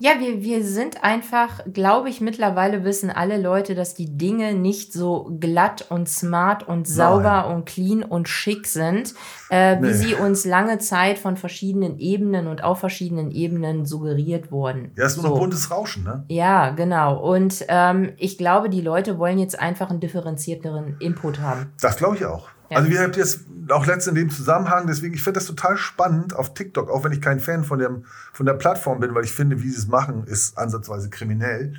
[0.00, 4.92] Ja, wir, wir sind einfach, glaube ich, mittlerweile wissen alle Leute, dass die Dinge nicht
[4.92, 7.56] so glatt und smart und sauber Nein.
[7.56, 9.14] und clean und schick sind,
[9.50, 9.88] äh, nee.
[9.88, 14.92] wie sie uns lange Zeit von verschiedenen Ebenen und auf verschiedenen Ebenen suggeriert wurden.
[14.96, 15.34] Ja, ist nur so.
[15.34, 16.24] ein buntes Rauschen, ne?
[16.28, 17.18] Ja, genau.
[17.18, 21.72] Und ähm, ich glaube, die Leute wollen jetzt einfach einen differenzierteren Input haben.
[21.80, 22.48] Das glaube ich auch.
[22.70, 23.40] Also wir haben jetzt
[23.70, 27.12] auch letztens in dem Zusammenhang, deswegen, ich finde das total spannend auf TikTok, auch wenn
[27.12, 29.88] ich kein Fan von, dem, von der Plattform bin, weil ich finde, wie sie es
[29.88, 31.74] machen, ist ansatzweise kriminell.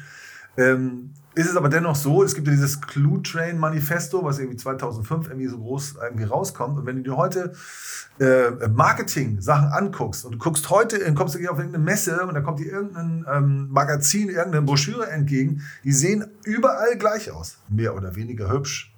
[0.57, 4.57] Ähm, ist es aber dennoch so, es gibt ja dieses Clue Train Manifesto, was irgendwie
[4.57, 6.77] 2005 irgendwie so groß irgendwie rauskommt.
[6.77, 7.53] Und wenn du dir heute
[8.19, 12.59] äh, Marketing-Sachen anguckst und du guckst heute, kommst du auf irgendeine Messe und da kommt
[12.59, 17.59] dir irgendein ähm, Magazin, irgendeine Broschüre entgegen, die sehen überall gleich aus.
[17.69, 18.93] Mehr oder weniger hübsch,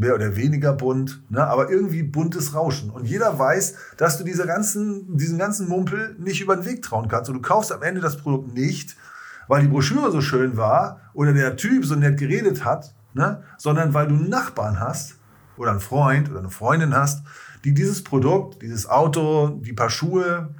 [0.00, 1.46] mehr oder weniger bunt, ne?
[1.46, 2.88] aber irgendwie buntes Rauschen.
[2.88, 7.06] Und jeder weiß, dass du diese ganzen, diesen ganzen Mumpel nicht über den Weg trauen
[7.06, 7.28] kannst.
[7.28, 8.96] Und du kaufst am Ende das Produkt nicht,
[9.46, 13.42] weil die Broschüre so schön war oder der Typ so nett geredet hat, ne?
[13.58, 15.16] sondern weil du einen Nachbarn hast
[15.58, 17.22] oder einen Freund oder eine Freundin hast,
[17.64, 20.54] die dieses Produkt, dieses Auto, die paar Schuhe,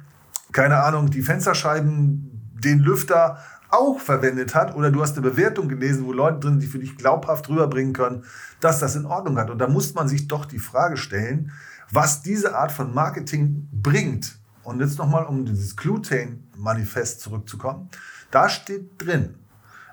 [0.51, 3.39] keine Ahnung, die Fensterscheiben, den Lüfter
[3.71, 6.97] auch verwendet hat oder du hast eine Bewertung gelesen, wo Leute drin, die für dich
[6.97, 8.23] glaubhaft rüberbringen können,
[8.59, 9.49] dass das in Ordnung hat.
[9.49, 11.51] Und da muss man sich doch die Frage stellen,
[11.89, 14.37] was diese Art von Marketing bringt.
[14.63, 17.89] Und jetzt nochmal, um dieses Clutain-Manifest zurückzukommen.
[18.29, 19.35] Da steht drin,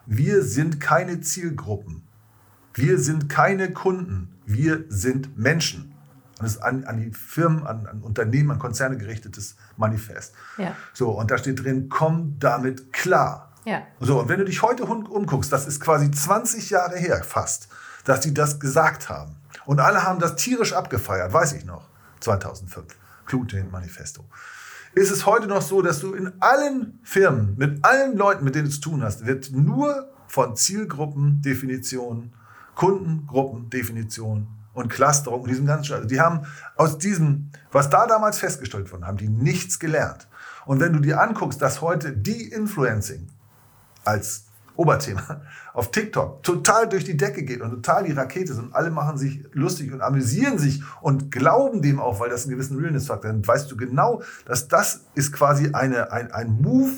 [0.07, 2.03] wir sind keine Zielgruppen.
[2.75, 4.35] Wir sind keine Kunden.
[4.47, 5.95] Wir sind Menschen.
[6.39, 10.35] Und es ist an, an die Firmen, an, an, Unternehmen, an Konzerne gerichtetes Manifest.
[10.57, 10.77] Ja.
[10.93, 13.48] So, und da steht drin, komm damit klar.
[13.69, 13.83] Ja.
[14.01, 17.69] So, und wenn du dich heute umguckst, das ist quasi 20 Jahre her fast,
[18.05, 19.37] dass die das gesagt haben.
[19.67, 21.87] Und alle haben das tierisch abgefeiert, weiß ich noch,
[22.21, 22.87] 2005.
[23.27, 24.25] Cluten Manifesto.
[24.95, 28.69] Ist es heute noch so, dass du in allen Firmen, mit allen Leuten, mit denen
[28.69, 32.33] du zu tun hast, wird nur von Zielgruppendefinitionen,
[32.75, 36.47] Kundengruppendefinitionen und Clusterung und diesem ganzen also Die haben
[36.77, 40.27] aus diesem, was da damals festgestellt wurde, haben die nichts gelernt.
[40.65, 43.29] Und wenn du dir anguckst, dass heute die Influencing
[44.09, 44.45] als
[44.77, 45.43] Oberthema
[45.75, 49.19] auf TikTok total durch die Decke geht und total die Rakete ist und alle machen
[49.19, 53.37] sich lustig und amüsieren sich und glauben dem auch, weil das einen gewissen Realness-Faktor hat,
[53.37, 56.93] dann weißt du genau, dass das ist quasi eine, ein, ein Move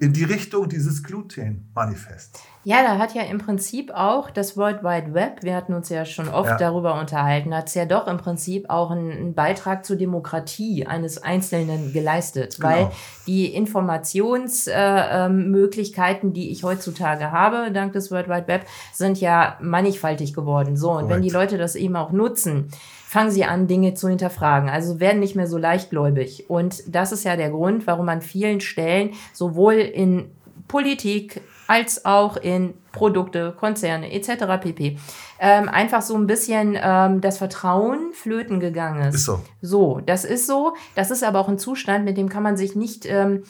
[0.00, 2.40] in die Richtung dieses Gluten-Manifest.
[2.64, 6.06] Ja, da hat ja im Prinzip auch das World Wide Web, wir hatten uns ja
[6.06, 6.56] schon oft ja.
[6.56, 11.22] darüber unterhalten, hat es ja doch im Prinzip auch einen, einen, Beitrag zur Demokratie eines
[11.22, 12.68] Einzelnen geleistet, genau.
[12.68, 12.90] weil
[13.26, 19.58] die Informationsmöglichkeiten, äh, ähm, die ich heutzutage habe, dank des World Wide Web, sind ja
[19.60, 20.78] mannigfaltig geworden.
[20.78, 21.14] So, und Correct.
[21.14, 22.70] wenn die Leute das eben auch nutzen,
[23.10, 24.70] fangen sie an, Dinge zu hinterfragen.
[24.70, 26.48] Also werden nicht mehr so leichtgläubig.
[26.48, 30.30] Und das ist ja der Grund, warum an vielen Stellen sowohl in
[30.68, 34.60] Politik, als auch in Produkte, Konzerne etc.
[34.60, 34.96] pp.
[35.40, 39.16] Ähm, einfach so ein bisschen ähm, das Vertrauen flöten gegangen ist.
[39.16, 39.40] Ist so.
[39.60, 40.74] So, das ist so.
[40.94, 43.42] Das ist aber auch ein Zustand, mit dem kann man sich nicht ähm,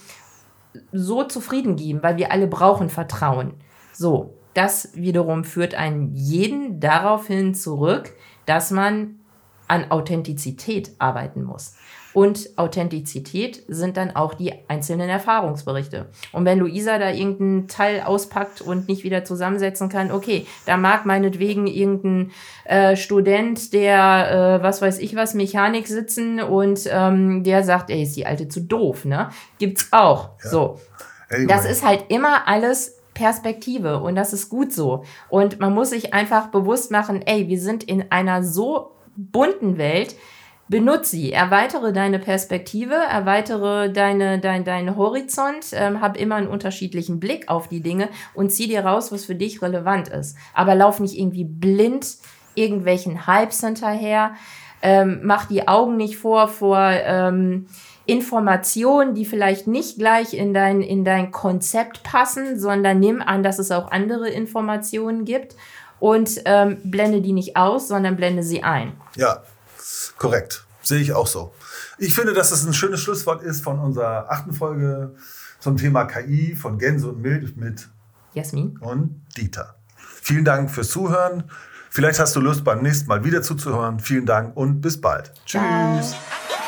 [0.90, 3.52] so zufrieden geben, weil wir alle brauchen Vertrauen.
[3.92, 8.14] So, das wiederum führt einen jeden daraufhin zurück,
[8.46, 9.19] dass man
[9.70, 11.74] an Authentizität arbeiten muss.
[12.12, 16.06] Und Authentizität sind dann auch die einzelnen Erfahrungsberichte.
[16.32, 21.06] Und wenn Luisa da irgendeinen Teil auspackt und nicht wieder zusammensetzen kann, okay, da mag
[21.06, 22.32] meinetwegen irgendein
[22.64, 28.02] äh, Student, der, äh, was weiß ich was, Mechanik sitzen und ähm, der sagt, ey,
[28.02, 29.30] ist die Alte zu doof, ne?
[29.58, 30.30] Gibt's auch.
[30.42, 30.50] Ja.
[30.50, 30.80] So.
[31.30, 31.46] Anyway.
[31.46, 35.04] Das ist halt immer alles Perspektive und das ist gut so.
[35.28, 38.96] Und man muss sich einfach bewusst machen, ey, wir sind in einer so
[39.30, 40.14] bunten Welt,
[40.68, 47.18] benutze sie, erweitere deine Perspektive, erweitere deine, dein, deinen Horizont, ähm, hab immer einen unterschiedlichen
[47.18, 50.36] Blick auf die Dinge und zieh dir raus, was für dich relevant ist.
[50.54, 52.18] Aber lauf nicht irgendwie blind
[52.54, 54.34] irgendwelchen Hypes hinterher,
[54.82, 57.66] ähm, mach die Augen nicht vor vor ähm,
[58.06, 63.58] Informationen, die vielleicht nicht gleich in dein, in dein Konzept passen, sondern nimm an, dass
[63.58, 65.54] es auch andere Informationen gibt
[66.00, 68.92] und ähm, blende die nicht aus, sondern blende sie ein.
[69.16, 69.42] Ja,
[70.20, 70.64] Korrekt.
[70.82, 71.52] Sehe ich auch so.
[71.98, 75.14] Ich finde, dass das ein schönes Schlusswort ist von unserer achten Folge
[75.58, 77.88] zum Thema KI von Gänse und Milch mit
[78.34, 79.76] Jasmin und Dieter.
[79.96, 81.44] Vielen Dank fürs Zuhören.
[81.90, 83.98] Vielleicht hast du Lust, beim nächsten Mal wieder zuzuhören.
[83.98, 85.32] Vielen Dank und bis bald.
[85.44, 85.60] Tschüss.
[86.10, 86.59] Ciao.